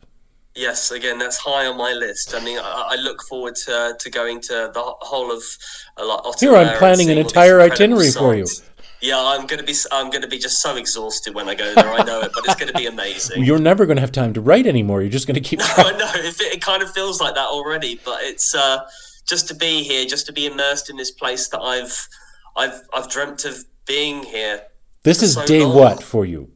Yes, 0.57 0.93
again, 0.93 1.19
that's 1.19 1.37
high 1.37 1.67
on 1.67 1.77
my 1.77 1.93
list. 1.93 2.35
I 2.35 2.45
mean, 2.45 2.59
I, 2.59 2.91
I 2.91 2.97
look 2.97 3.23
forward 3.23 3.57
to, 3.67 3.97
to 3.99 4.11
going 4.11 4.41
to 4.43 4.71
the 4.73 4.83
whole 4.83 5.33
of 5.33 5.43
uh, 5.97 6.07
like 6.07 6.19
Ottawa. 6.19 6.33
Here, 6.39 6.55
I'm 6.57 6.79
planning 6.79 7.11
an 7.11 7.17
seeing 7.17 7.19
all 7.19 7.25
these 7.25 7.33
entire 7.33 7.61
itinerary 7.61 8.11
for 8.13 8.35
you. 8.37 8.47
Yeah, 9.01 9.19
I'm 9.19 9.47
gonna 9.47 9.65
be 9.65 9.75
I'm 9.93 10.09
gonna 10.11 10.29
be 10.29 10.39
just 10.39 10.63
so 10.63 10.77
exhausted 10.77 11.35
when 11.35 11.47
I 11.49 11.55
go 11.55 11.75
there. 11.75 11.93
I 11.93 12.03
know 12.05 12.21
it, 12.23 12.33
but 12.33 12.45
it's 12.47 12.55
gonna 12.55 12.73
be 12.73 12.87
amazing. 12.87 13.45
You're 13.45 13.59
never 13.59 13.85
going 13.85 13.97
to 13.97 14.01
have 14.01 14.13
time 14.13 14.33
to 14.33 14.41
write 14.41 14.67
anymore. 14.67 15.03
You're 15.03 15.11
just 15.11 15.27
going 15.27 15.35
to 15.35 15.43
keep. 15.43 15.61
I 15.63 15.93
know 15.93 16.11
it, 16.15 16.41
it 16.41 16.63
kind 16.63 16.83
of 16.83 16.91
feels 16.91 17.21
like 17.21 17.35
that 17.35 17.49
already, 17.49 18.01
but 18.03 18.23
it's 18.23 18.55
uh, 18.55 18.79
just 19.27 19.47
to 19.49 19.55
be 19.55 19.83
here, 19.83 20.07
just 20.07 20.25
to 20.27 20.33
be 20.33 20.47
immersed 20.47 20.89
in 20.89 20.97
this 20.97 21.11
place 21.11 21.49
that 21.49 21.61
I've 21.61 22.09
I've 22.57 22.81
I've 22.95 23.11
dreamt 23.11 23.45
of 23.45 23.63
being 23.87 24.23
here. 24.23 24.63
This 25.03 25.23
is 25.23 25.35
so 25.35 25.45
day 25.45 25.65
long. 25.65 25.77
what 25.77 26.03
for 26.03 26.25
you? 26.25 26.51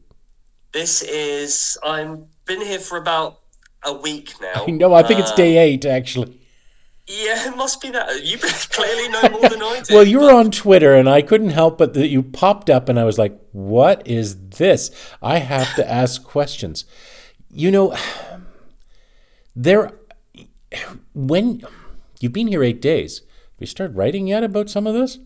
This 0.73 1.03
is 1.03 1.77
I'm 1.85 2.29
been 2.47 2.63
here 2.63 2.79
for 2.79 2.97
about 2.97 3.41
a 3.85 3.93
week 3.93 4.35
now. 4.41 4.67
No, 4.69 4.95
I 4.95 5.03
think 5.03 5.21
it's 5.21 5.33
Uh, 5.33 5.37
day 5.37 5.57
eight 5.59 5.85
actually. 5.85 6.35
Yeah, 7.07 7.49
it 7.49 7.57
must 7.57 7.81
be 7.81 7.91
that. 7.91 8.23
You 8.23 8.37
clearly 8.71 9.09
know 9.09 9.23
more 9.31 9.49
than 9.49 9.63
I 9.63 9.81
do. 9.83 9.95
Well, 9.95 10.07
you 10.07 10.19
but- 10.19 10.25
were 10.27 10.33
on 10.39 10.51
Twitter, 10.51 10.95
and 10.95 11.09
I 11.09 11.23
couldn't 11.23 11.51
help 11.51 11.79
but 11.79 11.95
that 11.95 12.09
you 12.09 12.23
popped 12.23 12.69
up, 12.69 12.89
and 12.91 12.99
I 13.01 13.05
was 13.05 13.17
like, 13.19 13.39
"What 13.53 14.07
is 14.07 14.37
this?" 14.51 14.91
I 15.23 15.39
have 15.39 15.75
to 15.77 15.91
ask 15.91 16.23
questions. 16.37 16.85
You 17.51 17.71
know, 17.71 17.97
there. 19.57 19.93
When 21.15 21.63
you've 22.21 22.33
been 22.35 22.47
here 22.49 22.63
eight 22.63 22.81
days, 22.83 23.21
have 23.21 23.61
you 23.61 23.67
started 23.67 23.97
writing 23.97 24.27
yet 24.29 24.45
about 24.45 24.69
some 24.71 24.87
of 24.87 24.95
this? 24.95 25.19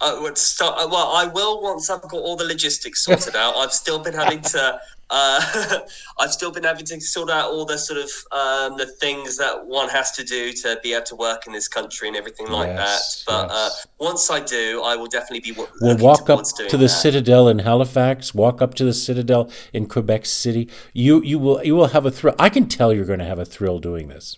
I 0.00 0.18
would 0.20 0.36
start. 0.38 0.74
uh, 0.78 0.88
Well, 0.90 1.08
I 1.14 1.26
will 1.26 1.62
once 1.62 1.88
I've 1.90 2.02
got 2.02 2.14
all 2.14 2.36
the 2.36 2.44
logistics 2.44 3.04
sorted 3.04 3.34
out. 3.36 3.56
I've 3.56 3.72
still 3.72 3.98
been 3.98 4.14
having 4.14 4.40
to. 4.42 4.80
Uh, 5.08 5.78
I've 6.18 6.32
still 6.32 6.50
been 6.50 6.64
having 6.64 6.84
to 6.86 7.00
sort 7.00 7.30
out 7.30 7.50
all 7.52 7.64
the 7.64 7.78
sort 7.78 8.00
of 8.00 8.10
um, 8.32 8.76
the 8.76 8.86
things 9.00 9.36
that 9.36 9.64
one 9.64 9.88
has 9.88 10.10
to 10.12 10.24
do 10.24 10.52
to 10.52 10.78
be 10.82 10.94
able 10.94 11.06
to 11.06 11.14
work 11.16 11.46
in 11.46 11.52
this 11.52 11.68
country 11.68 12.08
and 12.08 12.16
everything 12.16 12.48
like 12.50 12.66
Yes, 12.66 13.24
that. 13.26 13.32
But 13.32 13.48
yes. 13.54 13.86
uh, 13.86 13.88
once 14.04 14.30
I 14.30 14.40
do, 14.40 14.82
I 14.84 14.96
will 14.96 15.06
definitely 15.06 15.52
be. 15.52 15.56
We'll 15.80 15.96
walk 15.98 16.28
up 16.28 16.42
to 16.44 16.64
the 16.76 16.76
that. 16.76 16.88
Citadel 16.88 17.48
in 17.48 17.60
Halifax. 17.60 18.34
Walk 18.34 18.60
up 18.60 18.74
to 18.74 18.84
the 18.84 18.92
Citadel 18.92 19.48
in 19.72 19.86
Quebec 19.86 20.26
City. 20.26 20.68
You 20.92 21.22
you 21.22 21.38
will 21.38 21.64
you 21.64 21.76
will 21.76 21.88
have 21.88 22.04
a 22.04 22.10
thrill. 22.10 22.34
I 22.38 22.48
can 22.48 22.66
tell 22.68 22.92
you're 22.92 23.04
going 23.06 23.20
to 23.20 23.24
have 23.24 23.38
a 23.38 23.44
thrill 23.46 23.78
doing 23.78 24.08
this. 24.08 24.36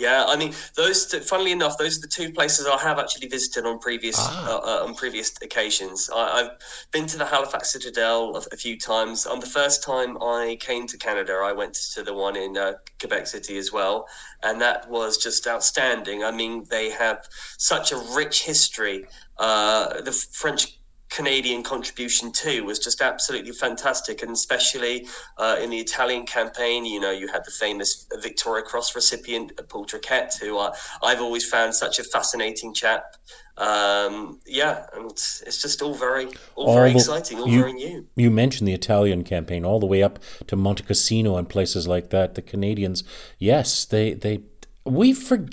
Yeah, 0.00 0.24
I 0.26 0.36
mean, 0.36 0.54
those. 0.76 1.06
Two, 1.06 1.20
funnily 1.20 1.52
enough, 1.52 1.76
those 1.76 1.98
are 1.98 2.00
the 2.00 2.08
two 2.08 2.32
places 2.32 2.66
I 2.66 2.78
have 2.78 2.98
actually 2.98 3.28
visited 3.28 3.66
on 3.66 3.78
previous 3.78 4.16
Ah. 4.18 4.48
uh, 4.48 4.58
uh, 4.58 4.86
on 4.86 4.94
previous 4.94 5.30
occasions. 5.42 6.08
I, 6.14 6.22
I've 6.38 6.50
been 6.90 7.06
to 7.08 7.18
the 7.18 7.26
Halifax 7.26 7.70
Citadel 7.72 8.34
a, 8.36 8.42
a 8.52 8.56
few 8.56 8.78
times. 8.78 9.26
On 9.26 9.40
the 9.40 9.46
first 9.46 9.82
time 9.82 10.16
I 10.22 10.56
came 10.60 10.86
to 10.86 10.96
Canada, 10.96 11.34
I 11.44 11.52
went 11.52 11.74
to 11.94 12.02
the 12.02 12.14
one 12.14 12.34
in 12.36 12.56
uh, 12.56 12.72
Quebec 12.98 13.26
City 13.26 13.58
as 13.58 13.72
well, 13.72 14.06
and 14.42 14.58
that 14.60 14.88
was 14.88 15.18
just 15.18 15.46
outstanding. 15.46 16.24
I 16.24 16.30
mean, 16.30 16.64
they 16.70 16.90
have 16.90 17.18
such 17.58 17.92
a 17.92 17.98
rich 18.16 18.44
history. 18.44 19.06
Uh, 19.38 20.00
the 20.00 20.12
French. 20.12 20.79
Canadian 21.10 21.62
contribution 21.62 22.30
too 22.32 22.64
was 22.64 22.78
just 22.78 23.00
absolutely 23.02 23.52
fantastic, 23.52 24.22
and 24.22 24.30
especially 24.32 25.06
uh, 25.38 25.56
in 25.60 25.70
the 25.70 25.78
Italian 25.78 26.24
campaign, 26.24 26.84
you 26.86 27.00
know, 27.00 27.10
you 27.10 27.26
had 27.28 27.44
the 27.44 27.50
famous 27.50 28.06
Victoria 28.22 28.62
Cross 28.62 28.94
recipient 28.94 29.52
uh, 29.58 29.62
Paul 29.64 29.86
Triquet, 29.86 30.38
who 30.40 30.58
I, 30.58 30.72
I've 31.02 31.20
always 31.20 31.44
found 31.48 31.74
such 31.74 31.98
a 31.98 32.04
fascinating 32.04 32.72
chap. 32.74 33.16
Um, 33.56 34.40
yeah, 34.46 34.86
and 34.94 35.10
it's, 35.10 35.60
just 35.60 35.82
all 35.82 35.94
very, 35.94 36.26
all, 36.54 36.68
All 36.68 36.74
very 36.74 36.92
the- 36.92 36.96
exciting, 36.98 37.40
all 37.40 37.48
you- 37.48 37.60
very 37.60 37.72
new. 37.74 38.06
You 38.16 38.30
mentioned 38.30 38.66
the 38.68 38.72
Italian 38.72 39.24
campaign 39.24 39.64
all 39.64 39.80
the 39.80 39.86
way 39.86 40.02
up 40.02 40.18
to 40.46 40.56
Monte 40.56 40.84
Cassino 40.84 41.36
and 41.36 41.48
places 41.48 41.86
like 41.86 42.10
that. 42.10 42.36
The 42.36 42.42
Canadians, 42.42 43.04
yes, 43.38 43.84
they 43.84 44.14
they 44.14 44.40
we 44.86 45.12
for. 45.12 45.44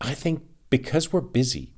I 0.00 0.14
think 0.14 0.42
because 0.70 1.12
we're 1.12 1.20
busy, 1.20 1.74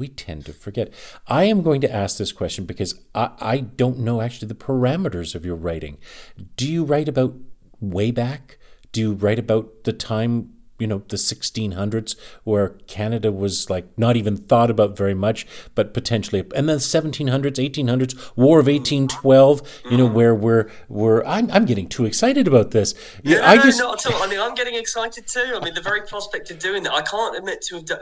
we 0.00 0.08
tend 0.08 0.46
to 0.46 0.52
forget. 0.52 0.92
I 1.28 1.44
am 1.44 1.62
going 1.62 1.80
to 1.82 1.94
ask 1.94 2.16
this 2.16 2.32
question 2.32 2.64
because 2.64 3.00
I, 3.14 3.30
I 3.38 3.58
don't 3.58 3.98
know 3.98 4.20
actually 4.20 4.48
the 4.48 4.54
parameters 4.54 5.34
of 5.34 5.44
your 5.44 5.54
writing. 5.54 5.98
Do 6.56 6.66
you 6.68 6.82
write 6.84 7.08
about 7.08 7.36
way 7.80 8.10
back? 8.10 8.58
Do 8.92 9.00
you 9.00 9.12
write 9.12 9.38
about 9.38 9.84
the 9.84 9.92
time, 9.92 10.54
you 10.80 10.86
know, 10.86 11.02
the 11.08 11.16
1600s 11.16 12.16
where 12.44 12.70
Canada 12.86 13.30
was 13.30 13.70
like 13.70 13.86
not 13.98 14.16
even 14.16 14.36
thought 14.36 14.70
about 14.70 14.96
very 14.96 15.14
much, 15.14 15.46
but 15.74 15.94
potentially, 15.94 16.44
and 16.54 16.68
then 16.68 16.78
1700s, 16.78 17.30
1800s, 17.30 18.36
War 18.36 18.58
of 18.60 18.66
1812, 18.66 19.82
you 19.90 19.96
know, 19.96 20.06
where 20.06 20.34
we're, 20.34 20.70
we're, 20.88 21.24
I'm, 21.24 21.50
I'm 21.50 21.64
getting 21.64 21.88
too 21.88 22.04
excited 22.04 22.48
about 22.48 22.70
this. 22.70 22.94
Yeah, 23.22 23.38
No, 23.38 23.44
I 23.44 23.56
no, 23.56 23.62
just, 23.62 23.78
not 23.78 24.06
at 24.06 24.12
all. 24.12 24.22
I 24.22 24.26
mean, 24.26 24.40
I'm 24.40 24.54
getting 24.54 24.74
excited 24.74 25.26
too. 25.26 25.52
I 25.54 25.64
mean, 25.64 25.74
the 25.74 25.82
very 25.82 26.02
prospect 26.02 26.50
of 26.50 26.58
doing 26.58 26.82
that. 26.84 26.92
I 26.92 27.02
can't 27.02 27.36
admit 27.36 27.62
to 27.62 27.76
have 27.76 27.84
d- 27.84 27.94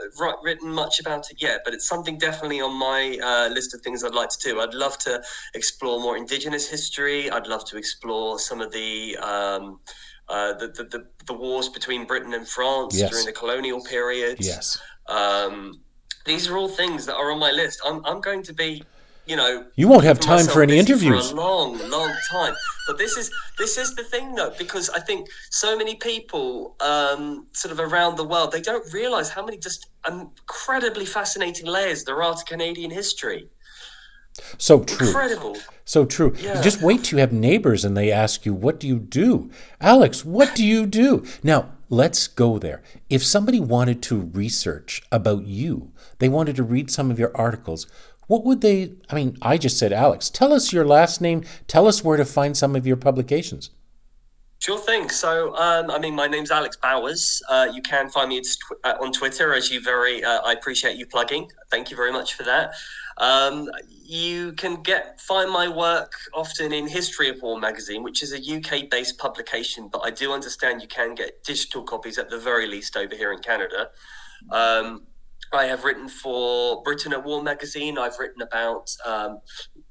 written 0.43 0.71
much 0.71 0.99
about 0.99 1.29
it 1.29 1.41
yet, 1.41 1.61
but 1.65 1.73
it's 1.73 1.87
something 1.87 2.17
definitely 2.17 2.61
on 2.61 2.73
my 2.77 3.17
uh, 3.21 3.53
list 3.53 3.73
of 3.73 3.81
things 3.81 4.03
I'd 4.03 4.13
like 4.13 4.29
to 4.29 4.39
do. 4.41 4.61
I'd 4.61 4.73
love 4.73 4.97
to 4.99 5.21
explore 5.53 5.99
more 5.99 6.17
Indigenous 6.17 6.69
history. 6.69 7.29
I'd 7.29 7.47
love 7.47 7.65
to 7.65 7.77
explore 7.77 8.39
some 8.39 8.61
of 8.61 8.71
the. 8.71 9.17
Um, 9.17 9.79
uh, 10.29 10.53
the, 10.53 10.67
the, 10.67 10.83
the, 10.83 11.05
the 11.27 11.33
wars 11.33 11.69
between 11.69 12.05
Britain 12.05 12.33
and 12.33 12.47
France 12.47 12.95
Yes. 12.97 13.09
during 13.11 13.25
the 13.25 13.33
colonial 13.33 13.83
period. 13.83 14.37
yes. 14.39 14.79
Um, 15.07 15.81
these 16.25 16.47
are 16.47 16.57
all 16.57 16.69
things 16.69 17.05
that 17.07 17.15
are 17.15 17.31
on 17.31 17.39
my 17.39 17.51
list. 17.51 17.81
I'm, 17.85 18.05
I'm 18.05 18.21
going 18.21 18.43
to 18.43 18.53
be, 18.53 18.83
you 19.25 19.35
know, 19.35 19.65
You 19.75 19.87
won't 19.87 20.03
have 20.03 20.19
time 20.19 20.45
for 20.45 20.61
any 20.61 20.77
interviews. 20.77 21.31
for 21.31 21.35
a 21.37 21.39
long, 21.39 21.89
long 21.89 22.13
time. 22.29 22.53
But 22.87 22.97
this 22.97 23.17
is 23.17 23.31
this 23.57 23.77
is 23.77 23.95
the 23.95 24.03
thing, 24.03 24.35
though, 24.35 24.53
because 24.57 24.89
I 24.89 24.99
think 24.99 25.27
so 25.49 25.77
many 25.77 25.95
people, 25.95 26.75
um, 26.81 27.47
sort 27.53 27.71
of 27.71 27.79
around 27.79 28.17
the 28.17 28.23
world, 28.23 28.51
they 28.51 28.61
don't 28.61 28.91
realise 28.93 29.29
how 29.29 29.43
many 29.45 29.57
just 29.57 29.87
incredibly 30.07 31.05
fascinating 31.05 31.65
layers 31.67 32.03
there 32.03 32.21
are 32.21 32.35
to 32.35 32.43
Canadian 32.45 32.91
history. 32.91 33.47
So 34.57 34.83
true. 34.83 35.07
Incredible. 35.07 35.57
So 35.89 36.05
true. 36.05 36.35
Yeah. 36.39 36.61
Just 36.61 36.83
wait 36.83 37.03
till 37.03 37.17
you 37.17 37.21
have 37.21 37.33
neighbors 37.33 37.83
and 37.83 37.97
they 37.97 38.11
ask 38.11 38.45
you, 38.45 38.53
What 38.53 38.79
do 38.79 38.87
you 38.87 38.99
do? 38.99 39.49
Alex, 39.81 40.23
what 40.23 40.53
do 40.53 40.63
you 40.63 40.85
do? 40.85 41.25
Now, 41.41 41.71
let's 41.89 42.27
go 42.27 42.59
there. 42.59 42.83
If 43.09 43.25
somebody 43.25 43.59
wanted 43.59 44.03
to 44.03 44.19
research 44.19 45.01
about 45.11 45.47
you, 45.47 45.91
they 46.19 46.29
wanted 46.29 46.55
to 46.57 46.63
read 46.63 46.91
some 46.91 47.09
of 47.09 47.17
your 47.17 47.35
articles, 47.35 47.87
what 48.27 48.45
would 48.45 48.61
they? 48.61 48.91
I 49.09 49.15
mean, 49.15 49.35
I 49.41 49.57
just 49.57 49.79
said, 49.79 49.91
Alex, 49.91 50.29
tell 50.29 50.53
us 50.53 50.71
your 50.71 50.85
last 50.85 51.21
name, 51.21 51.43
tell 51.65 51.87
us 51.87 52.03
where 52.03 52.17
to 52.17 52.25
find 52.25 52.55
some 52.55 52.75
of 52.75 52.85
your 52.85 52.95
publications. 52.95 53.71
Sure 54.59 54.77
thing. 54.77 55.09
So, 55.09 55.55
um, 55.55 55.89
I 55.89 55.99
mean, 55.99 56.13
my 56.13 56.27
name's 56.27 56.51
Alex 56.51 56.75
Bowers. 56.75 57.41
Uh, 57.47 57.69
you 57.73 57.81
can 57.81 58.09
find 58.09 58.27
me 58.27 58.43
uh, 58.83 58.95
on 58.99 59.13
Twitter, 59.13 59.53
as 59.53 59.71
you 59.71 59.79
very. 59.79 60.21
Uh, 60.21 60.41
I 60.43 60.51
appreciate 60.51 60.97
you 60.97 61.05
plugging. 61.05 61.49
Thank 61.71 61.89
you 61.89 61.95
very 61.95 62.11
much 62.11 62.33
for 62.33 62.43
that. 62.43 62.73
Um, 63.19 63.69
you 64.03 64.51
can 64.53 64.81
get 64.81 65.21
find 65.21 65.49
my 65.49 65.69
work 65.69 66.11
often 66.33 66.73
in 66.73 66.89
History 66.89 67.29
of 67.29 67.41
War 67.41 67.57
magazine, 67.57 68.03
which 68.03 68.21
is 68.21 68.33
a 68.33 68.57
UK-based 68.57 69.17
publication, 69.17 69.87
but 69.87 69.99
I 69.99 70.11
do 70.11 70.33
understand 70.33 70.81
you 70.81 70.89
can 70.89 71.15
get 71.15 71.41
digital 71.45 71.83
copies 71.83 72.17
at 72.17 72.29
the 72.29 72.37
very 72.37 72.67
least 72.67 72.97
over 72.97 73.15
here 73.15 73.31
in 73.31 73.39
Canada. 73.39 73.91
Um, 74.51 75.03
I 75.53 75.65
have 75.65 75.83
written 75.83 76.07
for 76.07 76.83
Britain 76.83 77.13
at 77.13 77.23
War 77.23 77.41
magazine. 77.41 77.97
I've 77.97 78.19
written 78.19 78.41
about 78.41 78.89
um, 79.05 79.39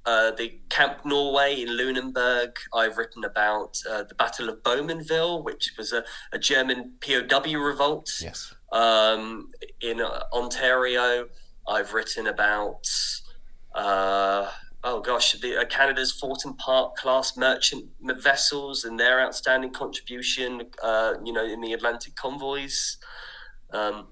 uh, 0.06 0.30
the 0.32 0.60
Camp 0.70 1.04
Norway 1.04 1.60
in 1.60 1.76
Lunenburg. 1.76 2.56
I've 2.72 2.96
written 2.96 3.24
about 3.24 3.76
uh, 3.90 4.04
the 4.04 4.14
Battle 4.14 4.48
of 4.48 4.62
Bowmanville, 4.62 5.44
which 5.44 5.72
was 5.76 5.92
a, 5.92 6.04
a 6.32 6.38
German 6.38 6.94
POW 7.00 7.58
revolt 7.58 8.08
Yes. 8.22 8.54
um, 8.72 9.50
in 9.80 10.00
uh, 10.00 10.24
Ontario. 10.32 11.26
I've 11.66 11.92
written 11.92 12.28
about, 12.28 12.86
uh, 13.74 14.48
oh 14.84 15.00
gosh, 15.00 15.32
the, 15.32 15.56
uh, 15.60 15.64
Canada's 15.64 16.12
Fort 16.12 16.44
and 16.44 16.56
Park 16.56 16.96
class 16.96 17.36
merchant 17.36 17.86
vessels 18.00 18.84
and 18.84 18.98
their 18.98 19.20
outstanding 19.20 19.72
contribution, 19.72 20.62
uh, 20.82 21.14
you 21.24 21.32
know, 21.32 21.44
in 21.44 21.60
the 21.60 21.72
Atlantic 21.72 22.14
convoys. 22.14 22.96
Um, 23.72 24.06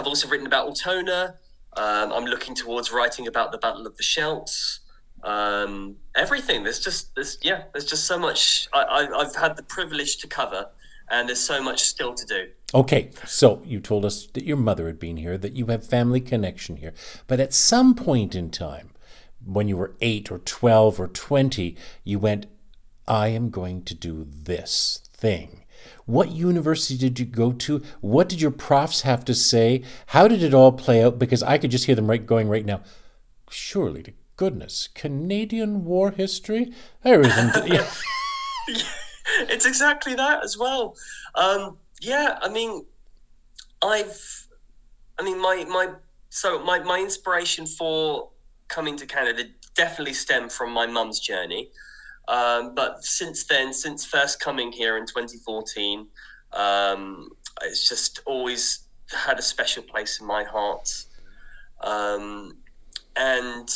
I've 0.00 0.06
also 0.06 0.28
written 0.28 0.46
about 0.46 0.64
Altona. 0.64 1.34
Um, 1.76 2.10
I'm 2.10 2.24
looking 2.24 2.54
towards 2.54 2.90
writing 2.90 3.26
about 3.26 3.52
the 3.52 3.58
Battle 3.58 3.86
of 3.86 3.98
the 3.98 4.02
Scheldt. 4.02 4.78
Um, 5.22 5.96
everything. 6.16 6.64
There's 6.64 6.80
just 6.80 7.14
there's 7.14 7.36
yeah. 7.42 7.64
There's 7.72 7.84
just 7.84 8.06
so 8.06 8.18
much 8.18 8.66
I, 8.72 8.82
I, 8.82 9.20
I've 9.20 9.36
had 9.36 9.56
the 9.56 9.62
privilege 9.62 10.16
to 10.18 10.26
cover, 10.26 10.68
and 11.10 11.28
there's 11.28 11.40
so 11.40 11.62
much 11.62 11.82
still 11.82 12.14
to 12.14 12.24
do. 12.24 12.48
Okay, 12.72 13.10
so 13.26 13.60
you 13.66 13.78
told 13.78 14.06
us 14.06 14.26
that 14.28 14.44
your 14.44 14.56
mother 14.56 14.86
had 14.86 14.98
been 14.98 15.18
here, 15.18 15.36
that 15.36 15.52
you 15.52 15.66
have 15.66 15.86
family 15.86 16.20
connection 16.22 16.76
here, 16.76 16.94
but 17.26 17.38
at 17.38 17.52
some 17.52 17.94
point 17.94 18.34
in 18.34 18.50
time, 18.50 18.92
when 19.44 19.68
you 19.68 19.76
were 19.76 19.96
eight 20.00 20.30
or 20.30 20.38
12 20.38 20.98
or 20.98 21.08
20, 21.08 21.76
you 22.04 22.18
went, 22.18 22.46
I 23.06 23.28
am 23.28 23.50
going 23.50 23.82
to 23.82 23.94
do 23.94 24.26
this 24.30 25.02
thing. 25.12 25.59
What 26.10 26.32
university 26.32 26.98
did 26.98 27.20
you 27.20 27.24
go 27.24 27.52
to? 27.52 27.80
What 28.00 28.28
did 28.28 28.40
your 28.40 28.50
profs 28.50 29.02
have 29.02 29.24
to 29.26 29.34
say? 29.34 29.84
How 30.06 30.26
did 30.26 30.42
it 30.42 30.52
all 30.52 30.72
play 30.72 31.04
out? 31.04 31.20
Because 31.20 31.40
I 31.44 31.56
could 31.56 31.70
just 31.70 31.84
hear 31.84 31.94
them 31.94 32.10
right 32.10 32.26
going 32.26 32.48
right 32.48 32.66
now. 32.66 32.82
Surely 33.48 34.02
to 34.02 34.12
goodness, 34.34 34.88
Canadian 34.92 35.84
war 35.84 36.10
history? 36.10 36.72
There 37.04 37.20
isn't. 37.20 37.66
yeah. 37.72 37.86
it's 39.48 39.66
exactly 39.66 40.14
that 40.16 40.42
as 40.42 40.58
well. 40.58 40.96
Um, 41.36 41.78
yeah, 42.00 42.40
I 42.42 42.48
mean, 42.48 42.86
I've, 43.80 44.48
I 45.16 45.22
mean, 45.22 45.40
my 45.40 45.64
my 45.68 45.90
so 46.28 46.58
my 46.64 46.80
my 46.80 46.98
inspiration 46.98 47.66
for 47.66 48.30
coming 48.66 48.96
to 48.96 49.06
Canada 49.06 49.44
definitely 49.76 50.14
stemmed 50.14 50.50
from 50.50 50.72
my 50.72 50.86
mum's 50.86 51.20
journey. 51.20 51.70
Um, 52.30 52.76
but 52.76 53.04
since 53.04 53.44
then, 53.44 53.72
since 53.72 54.06
first 54.06 54.38
coming 54.38 54.70
here 54.70 54.96
in 54.96 55.04
2014, 55.04 56.06
um, 56.52 57.28
it's 57.62 57.88
just 57.88 58.20
always 58.24 58.86
had 59.10 59.38
a 59.38 59.42
special 59.42 59.82
place 59.82 60.20
in 60.20 60.26
my 60.26 60.44
heart. 60.44 60.88
Um, 61.80 62.56
and 63.16 63.68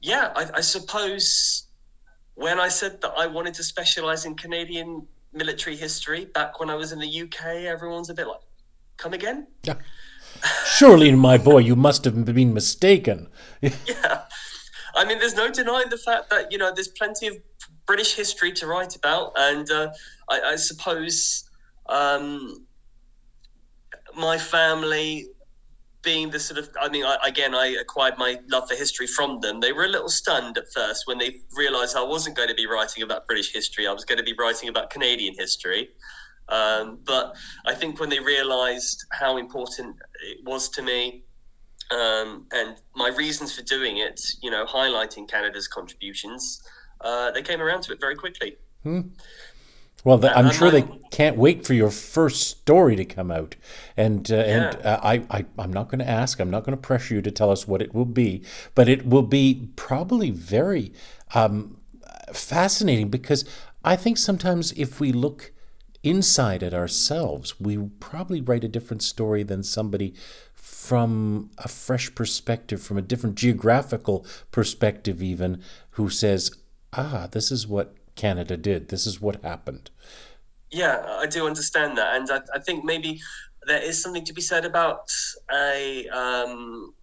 yeah, 0.00 0.32
I, 0.34 0.46
I 0.54 0.60
suppose 0.60 1.68
when 2.34 2.58
I 2.58 2.68
said 2.68 3.00
that 3.02 3.12
I 3.16 3.28
wanted 3.28 3.54
to 3.54 3.62
specialize 3.62 4.24
in 4.24 4.34
Canadian 4.34 5.06
military 5.32 5.76
history 5.76 6.24
back 6.24 6.58
when 6.58 6.68
I 6.70 6.74
was 6.74 6.90
in 6.90 6.98
the 6.98 7.22
UK, 7.22 7.64
everyone's 7.74 8.10
a 8.10 8.14
bit 8.14 8.26
like, 8.26 8.40
come 8.96 9.12
again? 9.12 9.46
Yeah. 9.62 9.74
Surely, 10.66 11.12
my 11.12 11.38
boy, 11.38 11.58
you 11.58 11.76
must 11.76 12.04
have 12.04 12.24
been 12.24 12.52
mistaken. 12.52 13.28
yeah. 13.62 14.22
I 14.98 15.04
mean, 15.04 15.20
there's 15.20 15.36
no 15.36 15.48
denying 15.48 15.90
the 15.90 15.96
fact 15.96 16.28
that, 16.30 16.50
you 16.50 16.58
know, 16.58 16.72
there's 16.74 16.88
plenty 16.88 17.28
of 17.28 17.36
British 17.86 18.16
history 18.16 18.50
to 18.54 18.66
write 18.66 18.96
about. 18.96 19.32
And 19.36 19.70
uh, 19.70 19.90
I, 20.28 20.40
I, 20.40 20.56
suppose 20.56 21.48
um, 21.88 22.66
my 24.16 24.38
family 24.38 25.28
being 26.02 26.30
the 26.30 26.40
sort 26.40 26.58
of, 26.58 26.68
I 26.80 26.88
mean, 26.88 27.04
I, 27.04 27.16
again, 27.24 27.54
I 27.54 27.76
acquired 27.80 28.18
my 28.18 28.40
love 28.50 28.68
for 28.68 28.74
history 28.74 29.06
from 29.06 29.38
them. 29.40 29.60
They 29.60 29.72
were 29.72 29.84
a 29.84 29.88
little 29.88 30.08
stunned 30.08 30.58
at 30.58 30.64
first 30.74 31.06
when 31.06 31.18
they 31.18 31.36
realised 31.56 31.96
I 31.96 32.02
wasn't 32.02 32.36
going 32.36 32.48
to 32.48 32.56
be 32.56 32.66
writing 32.66 33.04
about 33.04 33.28
British 33.28 33.52
history. 33.52 33.86
I 33.86 33.92
was 33.92 34.04
going 34.04 34.18
to 34.18 34.24
be 34.24 34.34
writing 34.36 34.68
about 34.68 34.90
Canadian 34.90 35.34
history. 35.38 35.90
Um, 36.48 36.98
but 37.04 37.36
I 37.66 37.74
think 37.74 38.00
when 38.00 38.08
they 38.08 38.18
realised 38.18 39.04
how 39.12 39.36
important 39.36 39.94
it 40.24 40.44
was 40.44 40.68
to 40.70 40.82
me, 40.82 41.22
um, 41.90 42.46
and 42.52 42.76
my 42.94 43.08
reasons 43.08 43.54
for 43.54 43.62
doing 43.62 43.98
it, 43.98 44.20
you 44.42 44.50
know, 44.50 44.66
highlighting 44.66 45.28
Canada's 45.28 45.68
contributions, 45.68 46.62
uh, 47.00 47.30
they 47.30 47.42
came 47.42 47.60
around 47.60 47.82
to 47.82 47.92
it 47.92 48.00
very 48.00 48.16
quickly. 48.16 48.56
Hmm. 48.82 49.00
Well, 50.04 50.18
the, 50.18 50.36
I'm 50.36 50.52
sure 50.52 50.70
they 50.70 50.86
can't 51.10 51.36
wait 51.36 51.66
for 51.66 51.74
your 51.74 51.90
first 51.90 52.42
story 52.48 52.94
to 52.94 53.04
come 53.04 53.32
out, 53.32 53.56
and 53.96 54.30
uh, 54.30 54.36
yeah. 54.36 54.42
and 54.42 54.86
uh, 54.86 55.00
I, 55.02 55.22
I 55.28 55.44
I'm 55.58 55.72
not 55.72 55.88
going 55.88 55.98
to 55.98 56.08
ask. 56.08 56.38
I'm 56.38 56.50
not 56.50 56.64
going 56.64 56.76
to 56.76 56.80
pressure 56.80 57.14
you 57.14 57.22
to 57.22 57.32
tell 57.32 57.50
us 57.50 57.66
what 57.66 57.82
it 57.82 57.92
will 57.92 58.04
be, 58.04 58.44
but 58.76 58.88
it 58.88 59.06
will 59.06 59.24
be 59.24 59.70
probably 59.74 60.30
very 60.30 60.92
um, 61.34 61.78
fascinating 62.32 63.08
because 63.08 63.44
I 63.84 63.96
think 63.96 64.18
sometimes 64.18 64.72
if 64.72 65.00
we 65.00 65.10
look 65.10 65.52
inside 66.02 66.62
at 66.62 66.74
ourselves, 66.74 67.58
we 67.60 67.76
probably 68.00 68.40
write 68.40 68.64
a 68.64 68.68
different 68.68 69.02
story 69.02 69.42
than 69.42 69.62
somebody 69.62 70.14
from 70.88 71.50
a 71.58 71.68
fresh 71.68 72.14
perspective, 72.14 72.80
from 72.82 72.96
a 72.96 73.02
different 73.02 73.36
geographical 73.36 74.24
perspective, 74.50 75.22
even 75.22 75.62
who 75.96 76.08
says, 76.08 76.50
"Ah, 76.94 77.28
this 77.30 77.52
is 77.52 77.66
what 77.66 77.94
Canada 78.18 78.56
did. 78.56 78.88
This 78.88 79.06
is 79.06 79.20
what 79.20 79.42
happened. 79.42 79.90
Yeah, 80.70 80.96
I 81.24 81.26
do 81.26 81.46
understand 81.46 81.98
that, 81.98 82.16
and 82.16 82.30
I, 82.30 82.40
I 82.56 82.58
think 82.58 82.84
maybe 82.84 83.20
there 83.66 83.82
is 83.82 84.02
something 84.02 84.24
to 84.24 84.32
be 84.32 84.40
said 84.40 84.64
about 84.64 85.10
a 85.52 86.08
um, 86.08 86.94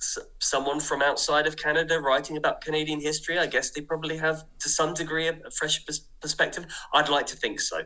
s- 0.00 0.26
someone 0.38 0.80
from 0.80 1.02
outside 1.02 1.46
of 1.46 1.56
Canada 1.56 2.00
writing 2.00 2.36
about 2.38 2.62
Canadian 2.62 3.00
history. 3.00 3.38
I 3.38 3.46
guess 3.46 3.70
they 3.70 3.82
probably 3.82 4.16
have, 4.16 4.44
to 4.60 4.68
some 4.68 4.94
degree, 4.94 5.28
a, 5.28 5.34
fresh 5.58 5.84
pers- 5.84 6.08
perspective. 6.20 6.64
I'd 6.94 7.10
like 7.10 7.26
to 7.26 7.36
think 7.36 7.60
so. 7.60 7.78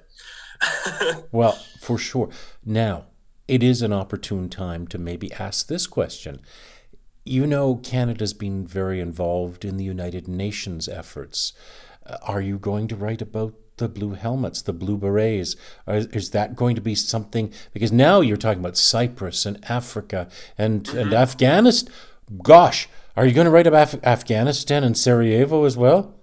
well, 1.33 1.59
for 1.81 1.99
sure. 1.99 2.31
Now, 2.65 3.07
it 3.51 3.65
is 3.65 3.83
an 3.83 3.93
opportune 3.93 4.49
time 4.49 4.87
to 4.87 4.97
maybe 4.97 5.33
ask 5.33 5.67
this 5.67 5.89
question. 5.89 6.41
You 7.25 7.49
know, 7.49 7.75
Canada's 7.75 8.33
been 8.33 8.65
very 8.65 9.01
involved 9.01 9.65
in 9.65 9.77
the 9.77 9.83
United 9.83 10.29
Nations 10.29 10.89
efforts. 10.89 11.53
Are 12.23 12.41
you 12.41 12.59
going 12.59 12.87
to 12.87 12.95
write 12.95 13.21
about 13.21 13.55
the 13.79 13.89
blue 13.89 14.13
helmets, 14.13 14.63
the 14.63 14.73
blue 14.73 14.97
berets? 14.97 15.57
Or 15.85 15.97
is 15.97 16.31
that 16.31 16.55
going 16.55 16.77
to 16.77 16.81
be 16.81 16.95
something? 16.95 17.53
Because 17.73 17.91
now 17.91 18.21
you're 18.21 18.37
talking 18.37 18.61
about 18.61 18.77
Cyprus 18.77 19.45
and 19.45 19.59
Africa 19.69 20.29
and, 20.57 20.85
mm-hmm. 20.85 20.99
and 20.99 21.13
Afghanistan. 21.13 21.93
Gosh, 22.45 22.89
are 23.17 23.27
you 23.27 23.33
going 23.33 23.47
to 23.47 23.51
write 23.51 23.67
about 23.67 23.95
Af- 23.95 24.05
Afghanistan 24.05 24.85
and 24.85 24.97
Sarajevo 24.97 25.65
as 25.65 25.77
well? 25.77 26.15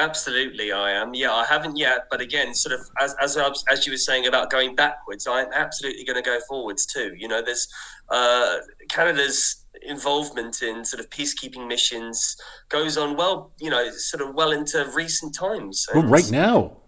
Absolutely, 0.00 0.72
I 0.72 0.92
am. 0.92 1.12
Yeah, 1.12 1.32
I 1.32 1.44
haven't 1.44 1.76
yet, 1.76 2.06
but 2.10 2.22
again, 2.22 2.54
sort 2.54 2.72
of 2.72 2.80
as 3.02 3.14
as 3.20 3.36
as 3.70 3.86
you 3.86 3.92
were 3.92 3.98
saying 3.98 4.26
about 4.26 4.50
going 4.50 4.74
backwards, 4.74 5.26
I'm 5.26 5.48
absolutely 5.52 6.04
going 6.04 6.16
to 6.16 6.22
go 6.22 6.38
forwards 6.48 6.86
too. 6.86 7.12
You 7.18 7.28
know, 7.28 7.42
there's 7.42 7.68
uh, 8.08 8.56
Canada's 8.88 9.66
involvement 9.82 10.62
in 10.62 10.84
sort 10.86 11.00
of 11.00 11.10
peacekeeping 11.10 11.66
missions 11.66 12.36
goes 12.70 12.96
on 12.96 13.14
well, 13.16 13.52
you 13.60 13.68
know, 13.68 13.90
sort 13.90 14.26
of 14.26 14.34
well 14.34 14.52
into 14.52 14.90
recent 14.94 15.34
times. 15.34 15.86
Well, 15.94 16.04
right 16.04 16.30
now. 16.30 16.78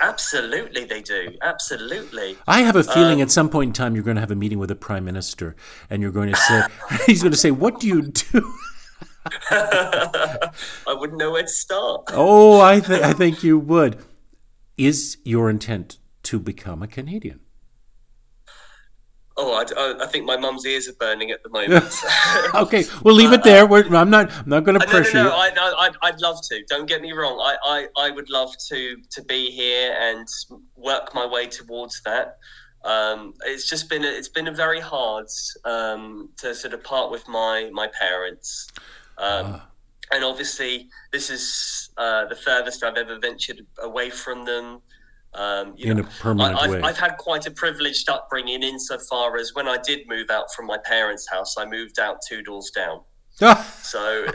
Absolutely, 0.00 0.84
they 0.84 1.02
do. 1.02 1.36
Absolutely. 1.42 2.36
I 2.46 2.62
have 2.62 2.76
a 2.76 2.84
feeling 2.84 3.18
um, 3.18 3.22
at 3.22 3.30
some 3.32 3.48
point 3.48 3.68
in 3.70 3.72
time 3.72 3.94
you're 3.96 4.04
going 4.04 4.16
to 4.16 4.20
have 4.20 4.30
a 4.30 4.36
meeting 4.36 4.58
with 4.60 4.70
a 4.70 4.76
prime 4.76 5.04
minister, 5.04 5.56
and 5.90 6.00
you're 6.00 6.12
going 6.12 6.30
to 6.30 6.36
say, 6.36 6.62
he's 7.06 7.22
going 7.22 7.32
to 7.32 7.38
say, 7.38 7.50
"What 7.50 7.80
do 7.80 7.88
you 7.88 8.02
do?" 8.02 8.54
I 9.50 10.50
wouldn't 10.88 11.18
know 11.18 11.32
where 11.32 11.42
to 11.42 11.48
start. 11.48 12.04
oh, 12.12 12.60
I 12.60 12.80
think 12.80 13.02
I 13.02 13.12
think 13.12 13.42
you 13.42 13.58
would. 13.58 13.98
Is 14.76 15.18
your 15.24 15.50
intent 15.50 15.98
to 16.24 16.38
become 16.38 16.82
a 16.82 16.88
Canadian? 16.88 17.40
Oh, 19.34 19.54
I, 19.54 20.02
I, 20.02 20.06
think 20.06 20.26
my 20.26 20.36
mum's 20.36 20.66
ears 20.66 20.88
are 20.88 20.92
burning 20.94 21.30
at 21.30 21.42
the 21.42 21.48
moment. 21.50 21.94
okay, 22.54 22.84
we'll 23.02 23.14
leave 23.14 23.32
it 23.32 23.42
there. 23.42 23.66
We're, 23.66 23.84
I'm 23.94 24.10
not. 24.10 24.30
I'm 24.30 24.48
not 24.48 24.64
going 24.64 24.78
to 24.78 24.86
pressure 24.86 25.14
no, 25.14 25.24
no, 25.24 25.30
no, 25.30 25.46
you. 25.46 25.54
I, 25.54 25.88
I, 26.02 26.08
I'd 26.08 26.20
love 26.20 26.38
to. 26.48 26.62
Don't 26.68 26.86
get 26.86 27.00
me 27.00 27.12
wrong. 27.12 27.38
I, 27.40 27.56
I, 27.64 28.06
I 28.06 28.10
would 28.10 28.28
love 28.28 28.54
to 28.68 28.96
to 29.10 29.24
be 29.24 29.50
here 29.50 29.96
and 29.98 30.28
work 30.76 31.14
my 31.14 31.26
way 31.26 31.46
towards 31.46 32.02
that. 32.02 32.36
Um, 32.84 33.34
it's 33.46 33.68
just 33.68 33.88
been 33.88 34.04
a, 34.04 34.08
it's 34.08 34.28
been 34.28 34.48
a 34.48 34.52
very 34.52 34.80
hard 34.80 35.26
um, 35.64 36.30
to 36.38 36.54
sort 36.54 36.74
of 36.74 36.84
part 36.84 37.10
with 37.10 37.26
my 37.26 37.70
my 37.72 37.88
parents. 37.98 38.68
Um, 39.22 39.54
ah. 39.54 39.68
And 40.12 40.24
obviously, 40.24 40.90
this 41.10 41.30
is 41.30 41.90
uh, 41.96 42.26
the 42.26 42.36
furthest 42.36 42.82
I've 42.82 42.96
ever 42.96 43.18
ventured 43.18 43.64
away 43.82 44.10
from 44.10 44.44
them. 44.44 44.82
Um, 45.34 45.74
in 45.78 45.96
know, 45.96 46.02
a 46.02 46.06
permanent 46.20 46.58
I, 46.58 46.64
I've, 46.64 46.70
way. 46.70 46.80
I've 46.82 46.98
had 46.98 47.16
quite 47.16 47.46
a 47.46 47.50
privileged 47.50 48.10
upbringing 48.10 48.62
insofar 48.62 49.38
as 49.38 49.54
when 49.54 49.66
I 49.66 49.78
did 49.78 50.06
move 50.06 50.28
out 50.28 50.52
from 50.52 50.66
my 50.66 50.76
parents' 50.84 51.26
house, 51.30 51.56
I 51.56 51.64
moved 51.64 51.98
out 51.98 52.18
two 52.28 52.42
doors 52.42 52.70
down. 52.74 53.00
so, 53.82 54.26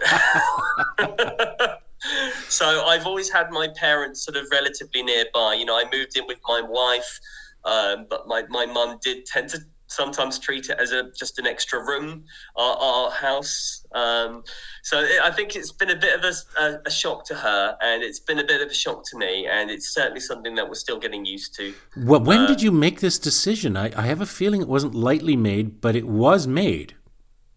so 2.50 2.86
I've 2.86 3.06
always 3.06 3.30
had 3.30 3.52
my 3.52 3.68
parents 3.76 4.26
sort 4.26 4.38
of 4.38 4.48
relatively 4.52 5.04
nearby. 5.04 5.54
You 5.54 5.66
know, 5.66 5.78
I 5.78 5.84
moved 5.94 6.18
in 6.18 6.26
with 6.26 6.40
my 6.48 6.62
wife, 6.62 7.20
um, 7.64 8.08
but 8.10 8.28
my 8.28 8.44
my 8.50 8.66
mum 8.66 8.98
did 9.04 9.26
tend 9.28 9.50
to 9.50 9.60
sometimes 9.88 10.38
treat 10.38 10.70
it 10.70 10.78
as 10.80 10.92
a 10.92 11.12
just 11.12 11.40
an 11.40 11.48
extra 11.48 11.80
room, 11.80 12.26
our, 12.56 12.76
our 12.78 13.12
house. 13.12 13.86
Um, 13.94 14.44
so 14.84 15.00
it, 15.00 15.22
I 15.22 15.32
think 15.32 15.56
it's 15.56 15.72
been 15.72 15.90
a 15.90 15.96
bit 15.96 16.20
of 16.20 16.24
a, 16.24 16.62
a, 16.62 16.82
a, 16.86 16.92
shock 16.92 17.26
to 17.26 17.36
her, 17.36 17.78
and 17.82 18.04
it's 18.04 18.20
been 18.20 18.40
a 18.40 18.44
bit 18.44 18.62
of 18.62 18.70
a 18.70 18.74
shock 18.74 19.04
to 19.12 19.18
me, 19.18 19.48
and 19.48 19.72
it's 19.72 19.94
certainly 19.94 20.20
something 20.20 20.56
that 20.56 20.68
we're 20.68 20.76
still 20.76 21.00
getting 21.00 21.26
used 21.26 21.56
to. 21.56 21.74
Well, 21.96 22.20
when 22.20 22.42
uh, 22.42 22.48
did 22.48 22.62
you 22.62 22.72
make 22.72 23.00
this 23.00 23.18
decision? 23.18 23.78
I, 23.78 23.92
I 23.98 24.04
have 24.08 24.22
a 24.22 24.26
feeling 24.26 24.62
it 24.62 24.68
wasn't 24.68 24.94
lightly 24.94 25.36
made, 25.36 25.82
but 25.82 25.96
it 25.96 26.08
was 26.08 26.48
made. 26.48 26.96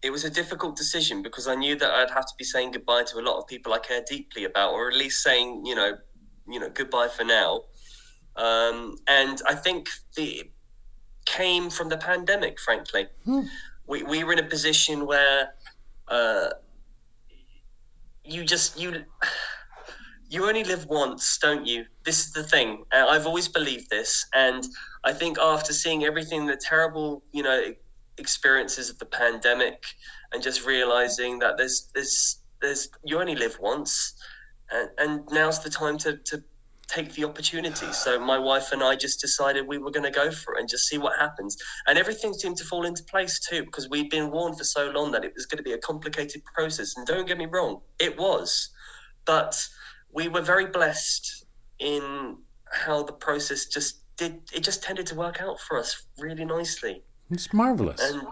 It 0.01 0.09
was 0.09 0.23
a 0.23 0.31
difficult 0.31 0.75
decision 0.75 1.21
because 1.21 1.47
I 1.47 1.53
knew 1.53 1.75
that 1.75 1.91
I'd 1.91 2.09
have 2.09 2.25
to 2.25 2.33
be 2.37 2.43
saying 2.43 2.71
goodbye 2.71 3.03
to 3.03 3.19
a 3.19 3.21
lot 3.21 3.37
of 3.37 3.45
people 3.45 3.73
I 3.73 3.79
care 3.79 4.01
deeply 4.07 4.45
about, 4.45 4.73
or 4.73 4.89
at 4.89 4.95
least 4.95 5.21
saying, 5.21 5.63
you 5.65 5.75
know, 5.75 5.97
you 6.49 6.59
know, 6.59 6.69
goodbye 6.69 7.07
for 7.07 7.23
now. 7.23 7.63
Um, 8.35 8.95
and 9.07 9.39
I 9.47 9.53
think 9.53 9.89
the 10.15 10.49
came 11.25 11.69
from 11.69 11.89
the 11.89 11.97
pandemic, 11.97 12.59
frankly. 12.59 13.07
Hmm. 13.25 13.41
We, 13.87 14.03
we 14.03 14.23
were 14.23 14.33
in 14.33 14.39
a 14.39 14.43
position 14.43 15.05
where 15.05 15.53
uh, 16.07 16.49
you 18.23 18.43
just, 18.43 18.79
you, 18.79 19.05
you 20.29 20.47
only 20.47 20.63
live 20.63 20.85
once, 20.85 21.37
don't 21.37 21.65
you? 21.65 21.85
This 22.03 22.25
is 22.25 22.31
the 22.31 22.43
thing. 22.43 22.85
Uh, 22.91 23.05
I've 23.09 23.27
always 23.27 23.47
believed 23.47 23.89
this, 23.89 24.25
and 24.33 24.65
I 25.03 25.13
think 25.13 25.37
after 25.39 25.73
seeing 25.73 26.05
everything, 26.05 26.45
the 26.45 26.55
terrible, 26.55 27.23
you 27.33 27.43
know, 27.43 27.73
experiences 28.17 28.89
of 28.89 28.97
the 28.99 29.05
pandemic, 29.05 29.83
and 30.31 30.41
just 30.41 30.65
realizing 30.65 31.39
that 31.39 31.57
there's 31.57 31.89
there's 31.93 32.39
there's 32.61 32.89
you 33.03 33.19
only 33.19 33.35
live 33.35 33.57
once, 33.59 34.13
and, 34.71 34.89
and 34.97 35.29
now's 35.31 35.61
the 35.61 35.69
time 35.69 35.97
to 35.99 36.17
to 36.17 36.43
take 36.91 37.13
the 37.13 37.23
opportunity. 37.23 37.91
So 37.93 38.19
my 38.19 38.37
wife 38.37 38.71
and 38.71 38.83
I 38.83 38.95
just 38.95 39.21
decided 39.21 39.67
we 39.67 39.77
were 39.77 39.91
going 39.91 40.03
to 40.03 40.11
go 40.11 40.31
for 40.31 40.55
it 40.55 40.59
and 40.59 40.69
just 40.69 40.87
see 40.87 40.97
what 40.97 41.17
happens. 41.17 41.57
And 41.87 41.97
everything 41.97 42.33
seemed 42.33 42.57
to 42.57 42.65
fall 42.65 42.85
into 42.85 43.03
place 43.03 43.39
too, 43.39 43.63
because 43.63 43.89
we'd 43.89 44.09
been 44.09 44.29
warned 44.31 44.57
for 44.57 44.63
so 44.63 44.91
long 44.91 45.11
that 45.11 45.23
it 45.23 45.33
was 45.35 45.45
going 45.45 45.57
to 45.57 45.63
be 45.63 45.73
a 45.73 45.77
complicated 45.77 46.43
process. 46.43 46.97
And 46.97 47.07
don't 47.07 47.27
get 47.27 47.37
me 47.37 47.45
wrong, 47.45 47.81
it 47.99 48.17
was, 48.17 48.69
but 49.25 49.57
we 50.13 50.27
were 50.27 50.41
very 50.41 50.65
blessed 50.65 51.45
in 51.79 52.37
how 52.71 53.03
the 53.03 53.13
process 53.13 53.65
just 53.65 54.01
did. 54.17 54.41
It 54.53 54.63
just 54.63 54.83
tended 54.83 55.05
to 55.07 55.15
work 55.15 55.41
out 55.41 55.59
for 55.59 55.77
us 55.77 56.05
really 56.17 56.45
nicely. 56.45 57.03
It's 57.29 57.53
marvelous. 57.53 58.01
And 58.01 58.23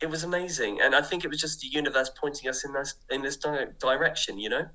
it 0.00 0.10
was 0.10 0.24
amazing. 0.24 0.80
And 0.82 0.94
I 0.94 1.00
think 1.00 1.24
it 1.24 1.28
was 1.28 1.40
just 1.40 1.60
the 1.60 1.68
universe 1.68 2.10
pointing 2.20 2.48
us 2.48 2.64
in 2.64 2.72
this 2.74 2.94
in 3.10 3.22
this 3.22 3.36
di- 3.36 3.68
direction. 3.78 4.38
You 4.38 4.50
know. 4.50 4.66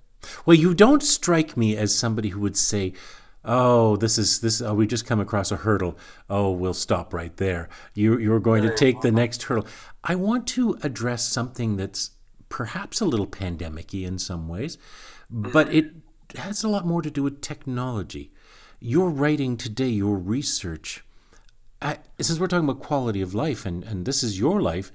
Well, 0.45 0.57
you 0.57 0.73
don't 0.73 1.03
strike 1.03 1.55
me 1.55 1.77
as 1.77 1.95
somebody 1.95 2.29
who 2.29 2.39
would 2.41 2.57
say, 2.57 2.93
"Oh, 3.45 3.95
this 3.95 4.17
is 4.17 4.41
this. 4.41 4.61
Oh, 4.61 4.73
we 4.73 4.87
just 4.87 5.05
come 5.05 5.19
across 5.19 5.51
a 5.51 5.57
hurdle. 5.57 5.97
Oh, 6.29 6.51
we'll 6.51 6.73
stop 6.73 7.13
right 7.13 7.35
there. 7.37 7.69
You 7.93 8.17
you're 8.17 8.39
going 8.39 8.63
to 8.63 8.75
take 8.75 9.01
the 9.01 9.11
next 9.11 9.43
hurdle." 9.43 9.67
I 10.03 10.15
want 10.15 10.47
to 10.49 10.77
address 10.83 11.25
something 11.25 11.77
that's 11.77 12.11
perhaps 12.49 12.99
a 13.01 13.05
little 13.05 13.27
pandemicy 13.27 14.05
in 14.05 14.17
some 14.17 14.47
ways, 14.47 14.77
but 15.29 15.73
it 15.73 15.91
has 16.35 16.63
a 16.63 16.69
lot 16.69 16.85
more 16.85 17.01
to 17.01 17.11
do 17.11 17.23
with 17.23 17.41
technology. 17.41 18.31
Your 18.79 19.09
writing 19.09 19.57
today, 19.57 19.89
your 19.89 20.17
research, 20.17 21.03
uh, 21.81 21.95
since 22.19 22.39
we're 22.39 22.47
talking 22.47 22.67
about 22.67 22.81
quality 22.81 23.21
of 23.21 23.33
life, 23.33 23.65
and, 23.65 23.83
and 23.83 24.05
this 24.05 24.23
is 24.23 24.39
your 24.39 24.61
life, 24.61 24.91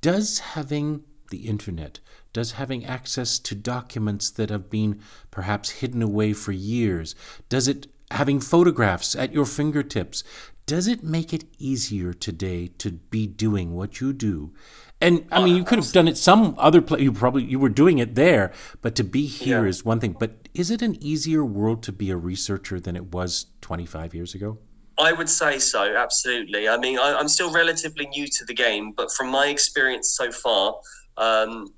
does 0.00 0.38
having 0.38 1.04
the 1.30 1.46
internet, 1.48 2.00
does 2.32 2.52
having 2.52 2.84
access 2.84 3.38
to 3.38 3.54
documents 3.54 4.30
that 4.30 4.50
have 4.50 4.68
been 4.70 5.00
perhaps 5.30 5.70
hidden 5.70 6.02
away 6.02 6.32
for 6.32 6.52
years, 6.52 7.14
does 7.48 7.68
it 7.68 7.86
having 8.10 8.40
photographs 8.40 9.14
at 9.14 9.32
your 9.32 9.44
fingertips, 9.44 10.24
does 10.66 10.86
it 10.86 11.02
make 11.02 11.32
it 11.32 11.44
easier 11.58 12.12
today 12.12 12.68
to 12.78 12.92
be 12.92 13.26
doing 13.26 13.74
what 13.74 14.00
you 14.00 14.12
do? 14.12 14.52
And 15.00 15.26
I 15.30 15.44
mean, 15.44 15.54
you 15.56 15.62
could 15.62 15.78
have 15.78 15.92
done 15.92 16.08
it 16.08 16.18
some 16.18 16.56
other 16.58 16.82
place. 16.82 17.02
You 17.02 17.12
probably 17.12 17.44
you 17.44 17.58
were 17.60 17.68
doing 17.68 17.98
it 17.98 18.16
there, 18.16 18.52
but 18.82 18.96
to 18.96 19.04
be 19.04 19.26
here 19.26 19.62
Yeah. 19.62 19.68
is 19.68 19.84
one 19.84 20.00
thing. 20.00 20.16
But 20.18 20.48
is 20.54 20.70
it 20.72 20.82
an 20.82 21.00
easier 21.02 21.44
world 21.44 21.84
to 21.84 21.92
be 21.92 22.10
a 22.10 22.16
researcher 22.16 22.80
than 22.80 22.96
it 22.96 23.12
was 23.12 23.46
25 23.60 24.12
years 24.12 24.34
ago? 24.34 24.58
I 24.98 25.12
would 25.12 25.28
say 25.28 25.60
so, 25.60 25.94
absolutely. 25.96 26.68
I 26.68 26.76
mean, 26.78 26.98
I, 26.98 27.14
I'm 27.14 27.28
still 27.28 27.52
relatively 27.52 28.06
new 28.08 28.26
to 28.26 28.44
the 28.44 28.54
game, 28.54 28.90
but 28.90 29.12
from 29.12 29.28
my 29.28 29.46
experience 29.46 30.10
so 30.10 30.32
far, 30.32 30.74
um, 31.16 31.68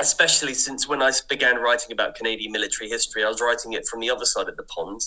especially 0.00 0.54
since 0.54 0.88
when 0.88 1.00
I 1.02 1.12
began 1.28 1.56
writing 1.56 1.92
about 1.92 2.16
Canadian 2.16 2.50
military 2.50 2.90
history, 2.90 3.24
I 3.24 3.28
was 3.28 3.40
writing 3.40 3.74
it 3.74 3.86
from 3.86 4.00
the 4.00 4.10
other 4.10 4.24
side 4.24 4.48
of 4.48 4.56
the 4.56 4.64
pond. 4.64 5.00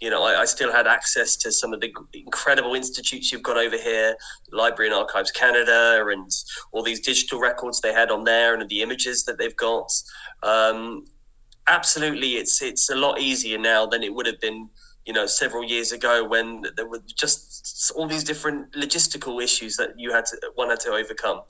You 0.00 0.08
know, 0.08 0.22
I, 0.22 0.40
I 0.40 0.44
still 0.46 0.72
had 0.72 0.86
access 0.86 1.36
to 1.36 1.52
some 1.52 1.74
of 1.74 1.80
the 1.80 1.92
incredible 2.14 2.74
institutes 2.74 3.30
you've 3.30 3.42
got 3.42 3.58
over 3.58 3.76
here, 3.76 4.16
Library 4.50 4.90
and 4.90 4.98
Archives 4.98 5.30
Canada, 5.30 6.06
and 6.08 6.30
all 6.72 6.82
these 6.82 7.00
digital 7.00 7.38
records 7.38 7.80
they 7.80 7.92
had 7.92 8.10
on 8.10 8.24
there, 8.24 8.54
and 8.54 8.66
the 8.68 8.80
images 8.80 9.24
that 9.24 9.38
they've 9.38 9.56
got. 9.56 9.92
Um, 10.42 11.04
absolutely, 11.68 12.36
it's 12.36 12.62
it's 12.62 12.88
a 12.88 12.96
lot 12.96 13.20
easier 13.20 13.58
now 13.58 13.84
than 13.84 14.02
it 14.02 14.14
would 14.14 14.26
have 14.26 14.40
been 14.40 14.70
you 15.04 15.12
know 15.12 15.26
several 15.26 15.64
years 15.64 15.92
ago 15.92 16.26
when 16.26 16.62
there 16.76 16.86
were 16.86 17.00
just 17.14 17.92
all 17.96 18.06
these 18.06 18.24
different 18.24 18.70
logistical 18.72 19.42
issues 19.42 19.76
that 19.76 19.90
you 19.98 20.12
had 20.12 20.24
to 20.26 20.36
one 20.54 20.70
had 20.70 20.80
to 20.80 20.90
overcome 20.90 21.40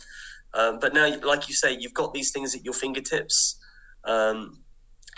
um, 0.55 0.79
but 0.81 0.95
now 0.95 1.09
like 1.23 1.49
you 1.49 1.55
say 1.55 1.77
you've 1.79 1.95
got 1.95 2.13
these 2.13 2.31
things 2.33 2.55
at 2.55 2.65
your 2.65 2.75
fingertips 2.75 3.59
um, 4.05 4.59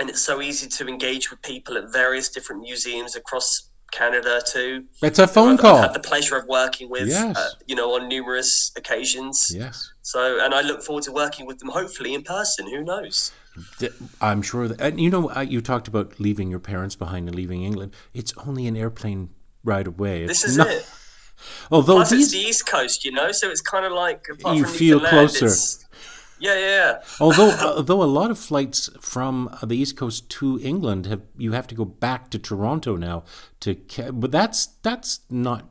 and 0.01 0.09
it's 0.11 0.21
so 0.23 0.41
easy 0.41 0.69
to 0.69 0.89
engage 0.89 1.31
with 1.31 1.41
people 1.43 1.77
at 1.77 1.93
various 1.93 2.29
different 2.31 2.63
museums 2.63 3.15
across 3.17 3.69
Canada 3.93 4.41
too. 4.47 4.85
It's 5.03 5.19
a 5.19 5.27
phone 5.27 5.53
I've, 5.55 5.61
call. 5.61 5.77
I've 5.77 5.83
had 5.83 5.95
the 5.95 6.01
pleasure 6.01 6.35
of 6.37 6.47
working 6.47 6.89
with, 6.89 7.09
Yes. 7.09 7.37
uh, 7.37 7.51
you 7.67 7.77
know, 7.77 7.95
on 7.95 8.09
numerous 8.09 8.73
occasions. 8.75 9.53
yes. 9.55 9.93
So, 10.01 10.43
and 10.43 10.55
I 10.55 10.63
look 10.63 10.83
forward 10.83 11.05
to 11.05 11.13
working 11.13 11.45
with 11.45 11.59
them, 11.59 11.69
hopefully 11.69 12.15
in 12.15 12.23
person. 12.23 12.67
Who 12.71 12.83
knows? 12.83 13.33
I'm 14.23 14.41
sure 14.41 14.67
that, 14.67 14.81
and 14.81 14.99
you 14.99 15.11
know, 15.11 15.31
uh, 15.37 15.41
you 15.41 15.61
talked 15.61 15.89
about 15.89 16.19
leaving 16.19 16.49
your 16.51 16.59
parents 16.59 16.97
behind 16.97 17.29
and 17.29 17.35
leaving 17.37 17.63
England. 17.65 17.93
It's 18.15 18.33
only 18.47 18.67
an 18.67 18.77
airplane 18.79 19.29
ride 19.63 19.87
away. 19.87 20.23
It's 20.23 20.41
This 20.41 20.45
is 20.53 20.57
not- 20.57 20.69
it. 20.69 20.87
Although 21.71 21.97
Plus, 21.97 22.11
these, 22.11 22.23
it's 22.23 22.33
the 22.33 22.49
East 22.49 22.67
Coast, 22.67 23.05
you 23.05 23.13
know, 23.13 23.33
so 23.33 23.51
it's 23.51 23.61
kind 23.61 23.85
of 23.85 23.93
like 23.93 24.27
You 24.47 24.65
feel 24.65 25.01
closer. 25.01 25.49
Yeah, 26.43 26.55
yeah, 26.55 26.67
yeah. 26.67 27.03
although 27.21 27.51
although 27.77 28.03
a 28.03 28.05
lot 28.05 28.31
of 28.31 28.39
flights 28.39 28.91
from 29.01 29.57
the 29.63 29.77
East 29.77 29.97
Coast 29.97 30.29
to 30.31 30.59
England 30.61 31.07
have 31.07 31.23
you 31.39 31.53
have 31.53 31.67
to 31.69 31.75
go 31.75 31.85
back 31.85 32.31
to 32.31 32.39
Toronto 32.39 32.97
now 32.97 33.25
to, 33.61 33.77
but 34.13 34.33
that's 34.33 34.67
that's 34.83 35.21
not 35.31 35.69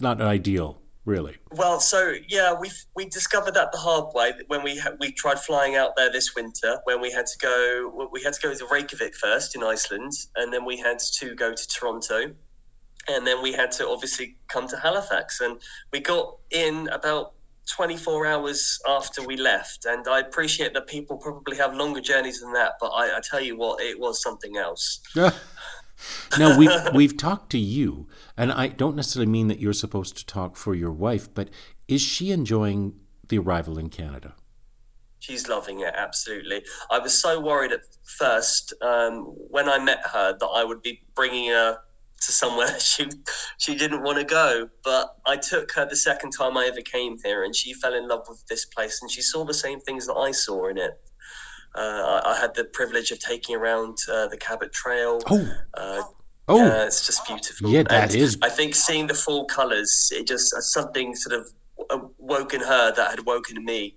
not 0.00 0.20
ideal, 0.20 0.80
really. 1.04 1.36
Well, 1.52 1.80
so 1.80 2.14
yeah, 2.28 2.54
we 2.58 2.70
we 2.94 3.06
discovered 3.06 3.54
that 3.54 3.72
the 3.72 3.78
hard 3.78 4.14
way 4.14 4.32
when 4.48 4.62
we 4.62 4.78
ha- 4.78 4.96
we 4.98 5.12
tried 5.12 5.38
flying 5.38 5.76
out 5.76 5.96
there 5.96 6.10
this 6.10 6.34
winter. 6.34 6.78
When 6.84 7.00
we 7.00 7.10
had 7.10 7.26
to 7.26 7.38
go, 7.38 8.08
we 8.10 8.22
had 8.22 8.32
to 8.32 8.40
go 8.40 8.54
to 8.54 8.66
Reykjavik 8.70 9.14
first 9.14 9.54
in 9.54 9.62
Iceland, 9.62 10.12
and 10.36 10.52
then 10.52 10.64
we 10.64 10.78
had 10.78 10.98
to 11.18 11.34
go 11.34 11.54
to 11.54 11.68
Toronto, 11.68 12.34
and 13.08 13.26
then 13.26 13.42
we 13.42 13.52
had 13.52 13.70
to 13.72 13.88
obviously 13.88 14.36
come 14.48 14.68
to 14.68 14.76
Halifax, 14.76 15.40
and 15.40 15.60
we 15.92 16.00
got 16.00 16.36
in 16.50 16.88
about. 16.88 17.32
24 17.68 18.26
hours 18.26 18.78
after 18.88 19.26
we 19.26 19.36
left, 19.36 19.86
and 19.86 20.06
I 20.06 20.20
appreciate 20.20 20.72
that 20.74 20.86
people 20.86 21.16
probably 21.16 21.56
have 21.56 21.74
longer 21.74 22.00
journeys 22.00 22.40
than 22.40 22.52
that, 22.52 22.74
but 22.78 22.90
I, 22.90 23.16
I 23.16 23.20
tell 23.28 23.40
you 23.40 23.56
what, 23.56 23.80
it 23.80 23.98
was 23.98 24.22
something 24.22 24.56
else. 24.56 25.00
now 26.38 26.56
we've 26.56 26.70
we've 26.94 27.16
talked 27.16 27.50
to 27.50 27.58
you, 27.58 28.06
and 28.36 28.52
I 28.52 28.68
don't 28.68 28.96
necessarily 28.96 29.30
mean 29.30 29.48
that 29.48 29.58
you're 29.58 29.72
supposed 29.72 30.16
to 30.18 30.26
talk 30.26 30.56
for 30.56 30.74
your 30.74 30.92
wife, 30.92 31.32
but 31.32 31.48
is 31.88 32.02
she 32.02 32.30
enjoying 32.30 32.94
the 33.28 33.38
arrival 33.38 33.78
in 33.78 33.88
Canada? 33.88 34.34
She's 35.18 35.48
loving 35.48 35.80
it, 35.80 35.94
absolutely. 35.96 36.62
I 36.90 36.98
was 36.98 37.18
so 37.18 37.40
worried 37.40 37.72
at 37.72 37.80
first 38.04 38.74
um, 38.82 39.24
when 39.50 39.68
I 39.68 39.78
met 39.78 40.00
her 40.12 40.36
that 40.38 40.46
I 40.46 40.62
would 40.62 40.82
be 40.82 41.00
bringing 41.14 41.50
her 41.50 41.78
to 42.22 42.32
somewhere 42.32 42.78
she 42.80 43.08
she 43.58 43.74
didn't 43.74 44.02
want 44.02 44.18
to 44.18 44.24
go. 44.24 44.68
But 44.84 45.16
I 45.26 45.36
took 45.36 45.72
her 45.72 45.86
the 45.86 45.96
second 45.96 46.30
time 46.30 46.56
I 46.56 46.66
ever 46.66 46.80
came 46.82 47.16
here, 47.24 47.44
and 47.44 47.54
she 47.54 47.72
fell 47.74 47.94
in 47.94 48.08
love 48.08 48.24
with 48.28 48.44
this 48.48 48.64
place, 48.64 49.02
and 49.02 49.10
she 49.10 49.22
saw 49.22 49.44
the 49.44 49.54
same 49.54 49.80
things 49.80 50.06
that 50.06 50.14
I 50.14 50.30
saw 50.32 50.68
in 50.68 50.78
it. 50.78 50.92
Uh, 51.74 52.20
I, 52.24 52.32
I 52.32 52.40
had 52.40 52.54
the 52.54 52.64
privilege 52.64 53.10
of 53.10 53.18
taking 53.18 53.54
around 53.54 53.98
uh, 54.10 54.28
the 54.28 54.36
Cabot 54.38 54.72
Trail. 54.72 55.20
Oh, 55.28 55.46
Uh, 55.74 56.02
oh, 56.48 56.56
yeah, 56.56 56.86
it's 56.86 57.04
just 57.06 57.26
beautiful. 57.26 57.68
Yeah, 57.70 57.82
that 57.84 58.10
And 58.12 58.14
is- 58.14 58.38
I 58.42 58.48
think 58.48 58.74
seeing 58.74 59.06
the 59.06 59.14
full 59.14 59.44
colours, 59.44 60.10
it 60.14 60.26
just 60.26 60.54
uh, 60.54 60.60
something 60.60 61.14
sort 61.14 61.38
of 61.40 61.46
uh, 61.90 61.98
woken 62.18 62.60
her 62.62 62.92
that 62.94 63.10
had 63.10 63.26
woken 63.26 63.62
me 63.62 63.96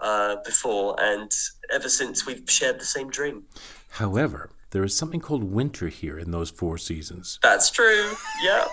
uh, 0.00 0.36
before, 0.44 0.96
and 0.98 1.30
ever 1.72 1.88
since 1.88 2.26
we've 2.26 2.42
shared 2.48 2.80
the 2.80 2.84
same 2.84 3.10
dream. 3.10 3.44
However, 3.90 4.50
there 4.70 4.84
is 4.84 4.96
something 4.96 5.20
called 5.20 5.44
winter 5.44 5.88
here 5.88 6.18
in 6.18 6.30
those 6.30 6.50
four 6.50 6.78
seasons. 6.78 7.38
That's 7.42 7.70
true. 7.70 8.12
Yeah. 8.42 8.66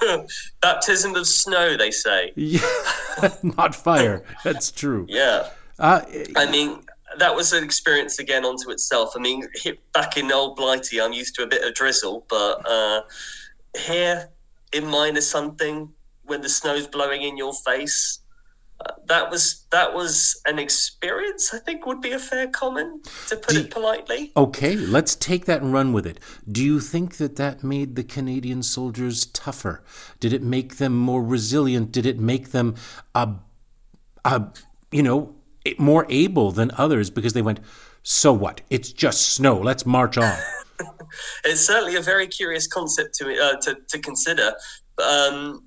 Baptism 0.62 1.14
of 1.14 1.26
snow, 1.26 1.76
they 1.76 1.90
say. 1.90 2.32
Yeah, 2.36 2.60
not 3.42 3.74
fire. 3.74 4.24
That's 4.44 4.70
true. 4.70 5.06
Yeah. 5.08 5.48
Uh, 5.78 6.02
I 6.36 6.50
mean, 6.50 6.82
that 7.18 7.34
was 7.34 7.52
an 7.52 7.64
experience 7.64 8.18
again 8.18 8.44
onto 8.44 8.70
itself. 8.70 9.14
I 9.16 9.18
mean, 9.18 9.48
back 9.92 10.16
in 10.16 10.30
old 10.30 10.56
Blighty, 10.56 11.00
I'm 11.00 11.12
used 11.12 11.34
to 11.36 11.42
a 11.42 11.46
bit 11.46 11.66
of 11.66 11.74
drizzle, 11.74 12.24
but 12.28 12.62
uh, 12.68 13.02
here 13.76 14.28
in 14.72 14.86
minus 14.86 15.28
something 15.28 15.92
when 16.24 16.40
the 16.40 16.48
snow's 16.48 16.86
blowing 16.86 17.22
in 17.22 17.36
your 17.36 17.52
face, 17.66 18.20
uh, 18.86 18.92
that 19.06 19.30
was 19.30 19.66
that 19.70 19.94
was 19.94 20.40
an 20.46 20.58
experience. 20.58 21.52
I 21.54 21.58
think 21.58 21.86
would 21.86 22.00
be 22.00 22.12
a 22.12 22.18
fair 22.18 22.48
comment 22.48 23.08
to 23.28 23.36
put 23.36 23.54
Do- 23.54 23.60
it 23.60 23.70
politely. 23.70 24.32
okay, 24.36 24.76
let's 24.76 25.14
take 25.14 25.44
that 25.46 25.62
and 25.62 25.72
run 25.72 25.92
with 25.92 26.06
it. 26.06 26.18
Do 26.50 26.64
you 26.64 26.80
think 26.80 27.16
that 27.16 27.36
that 27.36 27.62
made 27.62 27.96
the 27.96 28.04
Canadian 28.04 28.62
soldiers 28.62 29.26
tougher? 29.26 29.82
Did 30.20 30.32
it 30.32 30.42
make 30.42 30.76
them 30.76 30.96
more 30.96 31.22
resilient? 31.22 31.92
Did 31.92 32.06
it 32.06 32.18
make 32.18 32.50
them, 32.50 32.74
uh, 33.14 33.34
uh, 34.24 34.46
you 34.90 35.02
know, 35.02 35.34
more 35.78 36.06
able 36.08 36.50
than 36.50 36.70
others 36.76 37.10
because 37.10 37.32
they 37.32 37.42
went, 37.42 37.60
so 38.02 38.32
what? 38.32 38.62
It's 38.70 38.92
just 38.92 39.28
snow. 39.28 39.58
Let's 39.58 39.86
march 39.86 40.18
on. 40.18 40.36
It's 41.44 41.66
certainly 41.66 41.96
a 41.96 42.00
very 42.00 42.26
curious 42.26 42.66
concept 42.66 43.14
to 43.16 43.38
uh, 43.38 43.56
to, 43.60 43.76
to 43.88 43.98
consider. 43.98 44.54
Um, 45.02 45.64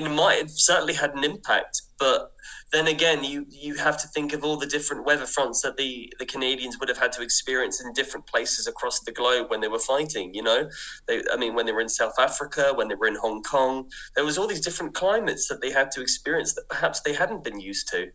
might 0.00 0.38
have 0.38 0.50
certainly 0.50 0.94
had 0.94 1.14
an 1.14 1.24
impact, 1.24 1.82
but 1.98 2.32
then 2.72 2.86
again, 2.86 3.24
you 3.24 3.46
you 3.48 3.74
have 3.74 3.96
to 3.98 4.08
think 4.08 4.32
of 4.32 4.44
all 4.44 4.56
the 4.56 4.66
different 4.66 5.04
weather 5.04 5.26
fronts 5.26 5.60
that 5.62 5.76
the 5.76 6.12
the 6.18 6.26
Canadians 6.26 6.78
would 6.78 6.88
have 6.88 6.98
had 6.98 7.12
to 7.12 7.22
experience 7.22 7.82
in 7.82 7.92
different 7.92 8.26
places 8.26 8.66
across 8.66 9.00
the 9.00 9.12
globe 9.12 9.50
when 9.50 9.60
they 9.60 9.68
were 9.68 9.78
fighting. 9.78 10.32
You 10.34 10.42
know, 10.42 10.68
they, 11.08 11.22
I 11.32 11.36
mean, 11.36 11.54
when 11.54 11.66
they 11.66 11.72
were 11.72 11.80
in 11.80 11.88
South 11.88 12.14
Africa, 12.18 12.72
when 12.74 12.88
they 12.88 12.94
were 12.94 13.08
in 13.08 13.16
Hong 13.16 13.42
Kong, 13.42 13.90
there 14.14 14.24
was 14.24 14.38
all 14.38 14.46
these 14.46 14.60
different 14.60 14.94
climates 14.94 15.48
that 15.48 15.60
they 15.60 15.70
had 15.72 15.90
to 15.92 16.00
experience 16.00 16.54
that 16.54 16.68
perhaps 16.68 17.00
they 17.00 17.12
hadn't 17.12 17.42
been 17.42 17.60
used 17.60 17.88
to. 17.88 18.10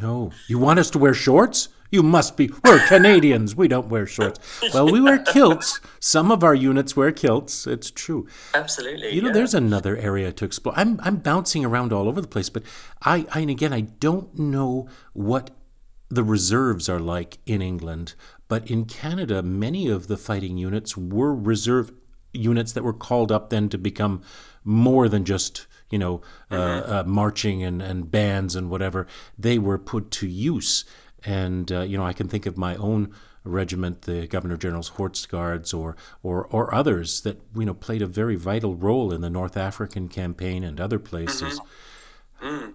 No, 0.00 0.30
you 0.46 0.58
want 0.58 0.78
us 0.78 0.90
to 0.90 0.98
wear 0.98 1.12
shorts? 1.12 1.68
You 1.92 2.02
must 2.02 2.38
be. 2.38 2.50
We're 2.64 2.84
Canadians. 2.86 3.54
We 3.54 3.68
don't 3.68 3.88
wear 3.88 4.06
shorts. 4.06 4.40
Well, 4.72 4.90
we 4.90 4.98
wear 4.98 5.18
kilts. 5.18 5.78
Some 6.00 6.32
of 6.32 6.42
our 6.42 6.54
units 6.54 6.96
wear 6.96 7.12
kilts. 7.12 7.66
It's 7.66 7.90
true. 7.90 8.26
Absolutely. 8.54 9.14
You 9.14 9.20
know, 9.20 9.28
yeah. 9.28 9.34
there's 9.34 9.52
another 9.52 9.98
area 9.98 10.32
to 10.32 10.44
explore. 10.46 10.74
I'm 10.74 10.98
I'm 11.02 11.16
bouncing 11.16 11.66
around 11.66 11.92
all 11.92 12.08
over 12.08 12.22
the 12.22 12.26
place, 12.26 12.48
but 12.48 12.62
I, 13.02 13.26
I 13.34 13.40
and 13.40 13.50
again 13.50 13.74
I 13.74 13.82
don't 13.82 14.38
know 14.38 14.88
what 15.12 15.50
the 16.08 16.24
reserves 16.24 16.88
are 16.88 16.98
like 16.98 17.36
in 17.44 17.60
England, 17.60 18.14
but 18.48 18.70
in 18.70 18.86
Canada, 18.86 19.42
many 19.42 19.88
of 19.88 20.08
the 20.08 20.16
fighting 20.16 20.56
units 20.56 20.96
were 20.96 21.34
reserve 21.34 21.92
units 22.32 22.72
that 22.72 22.84
were 22.84 22.94
called 22.94 23.30
up 23.30 23.50
then 23.50 23.68
to 23.68 23.76
become 23.76 24.22
more 24.64 25.10
than 25.10 25.26
just 25.26 25.66
you 25.90 25.98
know 25.98 26.22
uh, 26.50 26.54
uh, 26.54 27.04
marching 27.06 27.62
and, 27.62 27.82
and 27.82 28.10
bands 28.10 28.56
and 28.56 28.70
whatever. 28.70 29.06
They 29.38 29.58
were 29.58 29.78
put 29.78 30.10
to 30.12 30.26
use, 30.26 30.86
and 31.24 31.70
uh, 31.70 31.80
you 31.80 31.96
know 31.96 32.04
I 32.04 32.12
can 32.12 32.28
think 32.28 32.46
of 32.46 32.56
my 32.56 32.76
own 32.76 33.14
regiment, 33.44 34.02
the 34.02 34.26
Governor 34.26 34.56
General's 34.56 34.88
Horse 34.88 35.26
Guards, 35.26 35.72
or 35.72 35.96
or 36.22 36.46
or 36.46 36.74
others 36.74 37.22
that 37.22 37.40
you 37.56 37.64
know 37.64 37.74
played 37.74 38.02
a 38.02 38.06
very 38.06 38.36
vital 38.36 38.74
role 38.74 39.12
in 39.12 39.20
the 39.20 39.30
North 39.30 39.56
African 39.56 40.08
campaign 40.08 40.64
and 40.64 40.80
other 40.80 40.98
places. 40.98 41.60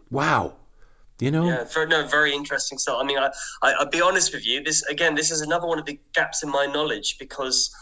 Wow, 0.09 0.55
you 1.19 1.31
know. 1.31 1.45
Yeah, 1.45 1.65
very, 1.65 1.87
no, 1.87 2.07
very 2.07 2.33
interesting 2.33 2.77
stuff. 2.77 2.97
I 3.01 3.05
mean, 3.05 3.17
I, 3.17 3.31
I, 3.61 3.73
I'll 3.73 3.89
be 3.89 4.01
honest 4.01 4.33
with 4.33 4.45
you. 4.45 4.63
This 4.63 4.83
again, 4.83 5.15
this 5.15 5.31
is 5.31 5.41
another 5.41 5.67
one 5.67 5.79
of 5.79 5.85
the 5.85 5.99
gaps 6.13 6.43
in 6.43 6.49
my 6.49 6.65
knowledge 6.65 7.17
because 7.19 7.73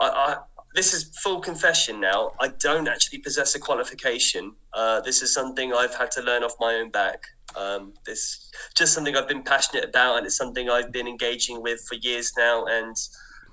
I 0.00 0.38
this 0.74 0.92
is 0.92 1.16
full 1.22 1.40
confession 1.40 2.00
now. 2.00 2.32
I 2.40 2.48
don't 2.48 2.88
actually 2.88 3.18
possess 3.18 3.54
a 3.54 3.60
qualification. 3.60 4.52
Uh, 4.72 5.00
this 5.00 5.22
is 5.22 5.32
something 5.32 5.72
I've 5.72 5.94
had 5.94 6.10
to 6.12 6.22
learn 6.22 6.42
off 6.42 6.54
my 6.60 6.74
own 6.74 6.90
back. 6.90 7.22
Um, 7.56 7.92
this 8.04 8.50
just 8.76 8.92
something 8.92 9.16
I've 9.16 9.28
been 9.28 9.42
passionate 9.42 9.84
about, 9.84 10.16
and 10.18 10.26
it's 10.26 10.36
something 10.36 10.68
I've 10.68 10.90
been 10.92 11.06
engaging 11.06 11.62
with 11.62 11.80
for 11.88 11.94
years 11.94 12.32
now. 12.36 12.64
And 12.66 12.96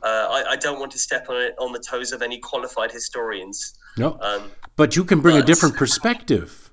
uh, 0.02 0.28
I, 0.32 0.52
I 0.52 0.56
don't 0.56 0.80
want 0.80 0.92
to 0.94 1.00
step 1.00 1.28
on 1.30 1.38
it 1.38 1.54
on 1.60 1.72
the 1.74 1.80
toes 1.80 2.12
of 2.12 2.22
any 2.24 2.40
qualified 2.40 2.92
historians. 2.92 3.74
No, 3.98 4.18
Um, 4.22 4.50
but 4.76 4.96
you 4.96 5.04
can 5.04 5.20
bring 5.22 5.38
a 5.38 5.44
different 5.44 5.76
perspective. 5.78 6.72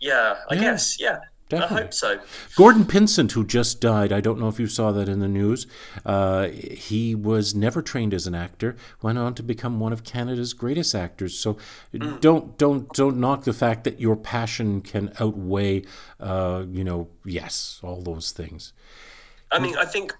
yeah, 0.00 0.36
I 0.50 0.54
Yeah, 0.54 0.60
guess. 0.60 1.00
Yeah, 1.00 1.18
definitely. 1.48 1.76
I 1.76 1.82
hope 1.82 1.94
so. 1.94 2.20
Gordon 2.56 2.84
Pinsent, 2.84 3.32
who 3.32 3.44
just 3.44 3.80
died, 3.80 4.12
I 4.12 4.20
don't 4.20 4.38
know 4.38 4.48
if 4.48 4.58
you 4.58 4.66
saw 4.66 4.92
that 4.92 5.08
in 5.08 5.20
the 5.20 5.28
news. 5.28 5.66
Uh, 6.04 6.48
he 6.48 7.14
was 7.14 7.54
never 7.54 7.82
trained 7.82 8.14
as 8.14 8.26
an 8.26 8.34
actor. 8.34 8.76
Went 9.02 9.18
on 9.18 9.34
to 9.34 9.42
become 9.42 9.80
one 9.80 9.92
of 9.92 10.04
Canada's 10.04 10.52
greatest 10.52 10.94
actors. 10.94 11.38
So 11.38 11.56
don't 12.20 12.56
don't 12.58 12.92
don't 12.92 13.18
knock 13.18 13.44
the 13.44 13.52
fact 13.52 13.84
that 13.84 14.00
your 14.00 14.16
passion 14.16 14.80
can 14.80 15.12
outweigh, 15.20 15.82
uh, 16.20 16.64
you 16.68 16.84
know, 16.84 17.08
yes, 17.24 17.80
all 17.82 18.02
those 18.02 18.32
things. 18.32 18.72
I 19.52 19.60
mean, 19.60 19.76
I 19.76 19.84
think 19.84 20.12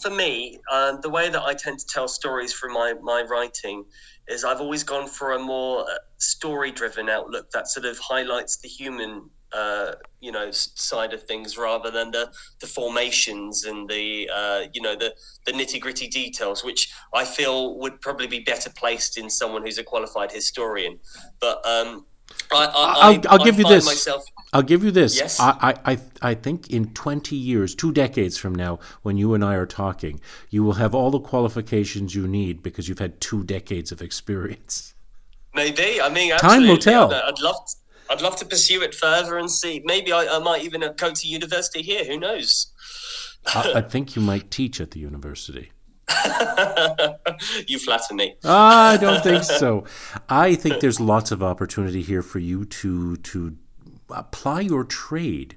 for 0.00 0.10
me, 0.10 0.58
um, 0.72 1.00
the 1.02 1.10
way 1.10 1.28
that 1.28 1.42
I 1.42 1.54
tend 1.54 1.78
to 1.80 1.86
tell 1.86 2.08
stories 2.08 2.54
through 2.54 2.72
my, 2.72 2.94
my 3.02 3.22
writing 3.22 3.84
is 4.26 4.42
I've 4.42 4.60
always 4.60 4.82
gone 4.82 5.06
for 5.06 5.32
a 5.32 5.38
more 5.38 5.86
story 6.16 6.70
driven 6.70 7.08
outlook 7.10 7.50
that 7.50 7.68
sort 7.68 7.84
of 7.84 7.98
highlights 7.98 8.56
the 8.56 8.68
human, 8.68 9.28
uh, 9.54 9.92
you 10.20 10.32
know, 10.32 10.50
side 10.50 11.12
of 11.12 11.22
things 11.22 11.56
rather 11.56 11.90
than 11.90 12.10
the, 12.10 12.30
the 12.60 12.66
formations 12.66 13.64
and 13.64 13.88
the, 13.88 14.28
uh, 14.34 14.62
you 14.72 14.80
know, 14.82 14.96
the, 14.96 15.14
the 15.46 15.52
nitty 15.52 15.80
gritty 15.80 16.08
details, 16.08 16.64
which 16.64 16.92
I 17.14 17.24
feel 17.24 17.78
would 17.78 18.00
probably 18.00 18.26
be 18.26 18.40
better 18.40 18.70
placed 18.70 19.16
in 19.18 19.30
someone 19.30 19.62
who's 19.62 19.78
a 19.78 19.84
qualified 19.84 20.32
historian. 20.32 20.98
But 21.40 21.64
um, 21.66 22.06
I, 22.52 22.56
I, 22.56 22.64
I'll- 22.64 22.96
I- 22.96 23.22
I'll 23.28 23.40
I 23.40 23.44
give 23.44 23.58
you 23.58 23.68
this. 23.68 23.86
Myself, 23.86 24.24
I'll 24.52 24.62
give 24.62 24.84
you 24.84 24.90
this. 24.90 25.16
Yes? 25.16 25.38
I, 25.40 25.74
I, 25.84 25.98
I, 26.22 26.34
think 26.34 26.70
in 26.70 26.92
20 26.94 27.34
years, 27.34 27.74
two 27.74 27.92
decades 27.92 28.36
from 28.38 28.54
now, 28.54 28.78
when 29.02 29.16
you 29.16 29.34
and 29.34 29.44
I 29.44 29.54
are 29.54 29.66
talking, 29.66 30.20
you 30.48 30.62
will 30.62 30.74
have 30.74 30.94
all 30.94 31.10
the 31.10 31.20
qualifications 31.20 32.14
you 32.14 32.28
need 32.28 32.62
because 32.62 32.88
you've 32.88 33.00
had 33.00 33.20
two 33.20 33.42
decades 33.42 33.90
of 33.90 34.00
experience. 34.00 34.94
Maybe. 35.54 36.00
I 36.00 36.08
mean, 36.08 36.36
Time 36.36 36.66
will 36.66 36.76
tell. 36.76 37.12
I'd, 37.12 37.40
love. 37.40 37.56
I'd 38.10 38.20
love 38.20 38.36
to 38.36 38.44
pursue 38.44 38.82
it 38.82 38.94
further 38.94 39.38
and 39.38 39.50
see. 39.50 39.82
Maybe 39.84 40.12
I, 40.12 40.36
I 40.36 40.38
might 40.38 40.62
even 40.62 40.82
go 40.96 41.12
to 41.12 41.28
university 41.28 41.82
here. 41.82 42.04
Who 42.04 42.18
knows? 42.18 42.68
I, 43.46 43.74
I 43.76 43.80
think 43.92 44.16
you 44.16 44.22
might 44.22 44.50
teach 44.50 44.80
at 44.80 44.90
the 44.92 45.00
university. 45.00 45.70
you 47.66 47.78
flatter 47.78 48.14
me. 48.14 48.36
I 48.44 48.98
don't 48.98 49.22
think 49.22 49.42
so. 49.62 49.84
I 50.28 50.54
think 50.54 50.80
there's 50.80 51.00
lots 51.00 51.30
of 51.30 51.42
opportunity 51.42 52.02
here 52.02 52.22
for 52.22 52.38
you 52.38 52.64
to 52.66 53.16
to 53.16 53.56
apply 54.10 54.60
your 54.60 54.84
trade. 54.84 55.56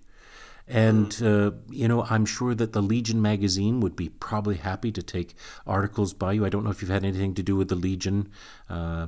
And 0.70 1.22
uh, 1.22 1.52
you 1.70 1.88
know, 1.88 2.04
I'm 2.10 2.26
sure 2.26 2.54
that 2.56 2.74
the 2.74 2.82
Legion 2.82 3.22
magazine 3.22 3.80
would 3.82 3.96
be 3.96 4.10
probably 4.10 4.56
happy 4.56 4.92
to 4.92 5.02
take 5.02 5.36
articles 5.66 6.14
by 6.14 6.34
you. 6.34 6.46
I 6.46 6.50
don't 6.50 6.64
know 6.64 6.72
if 6.72 6.82
you've 6.82 6.92
had 6.92 7.06
anything 7.06 7.34
to 7.36 7.44
do 7.44 7.56
with 7.56 7.70
the 7.70 7.76
Legion. 7.76 8.30
Uh, 8.70 9.08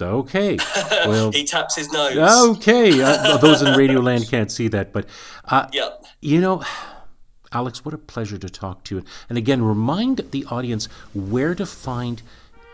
okay, 0.00 0.58
well, 1.06 1.30
He 1.32 1.44
taps 1.44 1.76
his 1.76 1.92
nose. 1.92 2.16
okay. 2.56 3.00
Uh, 3.02 3.36
those 3.44 3.62
in 3.62 3.74
Radio 3.74 4.00
Land 4.00 4.28
can't 4.28 4.50
see 4.50 4.68
that, 4.68 4.92
but 4.92 5.06
uh, 5.44 5.66
Yeah. 5.72 5.90
you 6.20 6.40
know, 6.40 6.62
Alex, 7.52 7.84
what 7.84 7.94
a 7.94 7.98
pleasure 7.98 8.38
to 8.38 8.48
talk 8.48 8.82
to 8.84 8.96
you. 8.96 9.04
And 9.28 9.38
again, 9.38 9.62
remind 9.62 10.18
the 10.32 10.44
audience 10.46 10.86
where 11.14 11.54
to 11.54 11.64
find 11.64 12.20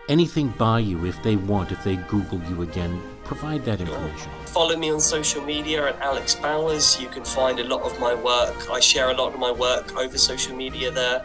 anything 0.08 0.48
by 0.58 0.78
you 0.80 1.04
if 1.04 1.22
they 1.22 1.36
want, 1.36 1.70
if 1.70 1.84
they 1.84 1.96
Google 1.96 2.40
you 2.48 2.62
again. 2.62 3.00
Provide 3.24 3.64
that 3.66 3.80
information. 3.80 4.30
Follow 4.46 4.76
me 4.76 4.90
on 4.90 4.98
social 5.00 5.42
media 5.44 5.86
at 5.86 6.00
Alex 6.00 6.34
Bowers. 6.34 7.00
You 7.00 7.08
can 7.08 7.24
find 7.24 7.60
a 7.60 7.64
lot 7.64 7.82
of 7.82 8.00
my 8.00 8.14
work. 8.14 8.68
I 8.70 8.80
share 8.80 9.10
a 9.10 9.14
lot 9.14 9.32
of 9.34 9.38
my 9.38 9.52
work 9.52 9.96
over 9.96 10.18
social 10.18 10.56
media 10.56 10.90
there. 10.90 11.24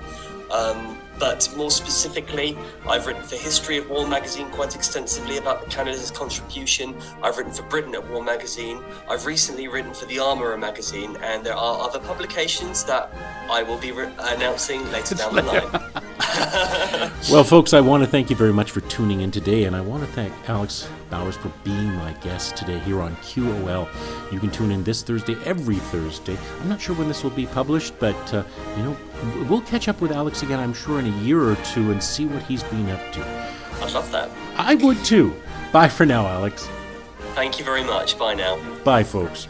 Um, 0.51 0.99
but 1.19 1.51
more 1.56 1.71
specifically, 1.71 2.58
I've 2.88 3.08
written 3.08 3.23
for 3.23 3.36
History 3.36 3.78
of 3.78 3.89
War 3.89 4.08
magazine 4.08 4.49
quite 4.49 4.75
extensively 4.75 5.38
about 5.38 5.69
Canada's 5.69 6.12
contribution. 6.12 6.95
I've 7.23 7.38
written 7.38 7.54
for 7.54 7.63
Britain 7.63 7.95
at 7.95 8.08
War 8.10 8.23
magazine. 8.23 8.84
I've 9.10 9.25
recently 9.25 9.67
written 9.67 9.93
for 9.93 10.06
The 10.06 10.19
Armourer 10.19 10.58
magazine, 10.58 11.17
and 11.21 11.45
there 11.45 11.56
are 11.56 11.82
other 11.82 11.99
publications 11.99 12.84
that 12.86 13.12
I 13.49 13.63
will 13.63 13.78
be 13.78 13.91
re- 13.91 14.12
announcing 14.19 14.89
later 14.91 15.15
down 15.15 15.36
the 15.36 15.41
line. 15.93 16.04
Well, 17.32 17.43
folks, 17.43 17.73
I 17.73 17.82
want 17.82 18.04
to 18.04 18.10
thank 18.10 18.30
you 18.30 18.36
very 18.36 18.54
much 18.54 18.69
for 18.69 18.82
tuning 18.82 19.21
in 19.21 19.32
today, 19.32 19.63
and 19.63 19.75
I 19.75 19.82
want 19.82 20.06
to 20.06 20.12
thank 20.12 20.32
Alex 20.47 20.88
Bowers 21.10 21.36
for 21.36 21.51
being 21.63 21.91
my 21.95 22.13
guest 22.21 22.56
today 22.56 22.78
here 22.80 23.01
on 23.01 23.15
QOL. 23.17 23.89
You 24.32 24.39
can 24.39 24.51
tune 24.51 24.69
in 24.69 24.84
this 24.84 25.01
Thursday, 25.01 25.36
every 25.43 25.78
Thursday. 25.78 26.38
I'm 26.62 26.69
not 26.69 26.80
sure 26.80 26.95
when 26.95 27.08
this 27.08 27.23
will 27.23 27.32
be 27.32 27.47
published, 27.47 27.97
but 27.97 28.32
uh, 28.32 28.43
you 28.78 28.84
know, 28.84 28.97
we'll 29.49 29.62
catch 29.62 29.88
up 29.88 30.01
with 30.01 30.12
Alex 30.12 30.43
again, 30.43 30.60
I'm 30.60 30.73
sure, 30.73 30.99
in 30.99 31.08
a 31.08 31.17
year 31.21 31.41
or 31.41 31.56
two 31.58 31.91
and 31.91 32.01
see 32.01 32.28
what 32.28 32.43
he's 32.43 32.62
been 32.63 32.91
up 32.91 33.12
to. 33.13 33.25
I'd 33.82 33.93
love 33.93 34.12
that. 34.12 34.30
I 34.56 34.75
would 34.75 35.04
too. 35.04 35.36
Bye 35.71 35.89
for 35.89 36.06
now, 36.06 36.28
Alex. 36.28 36.69
Thank 37.34 37.58
you 37.58 37.65
very 37.65 37.84
much. 37.84 38.19
Bye 38.19 38.36
now. 38.36 38.60
Bye, 38.84 39.04
folks. 39.04 39.47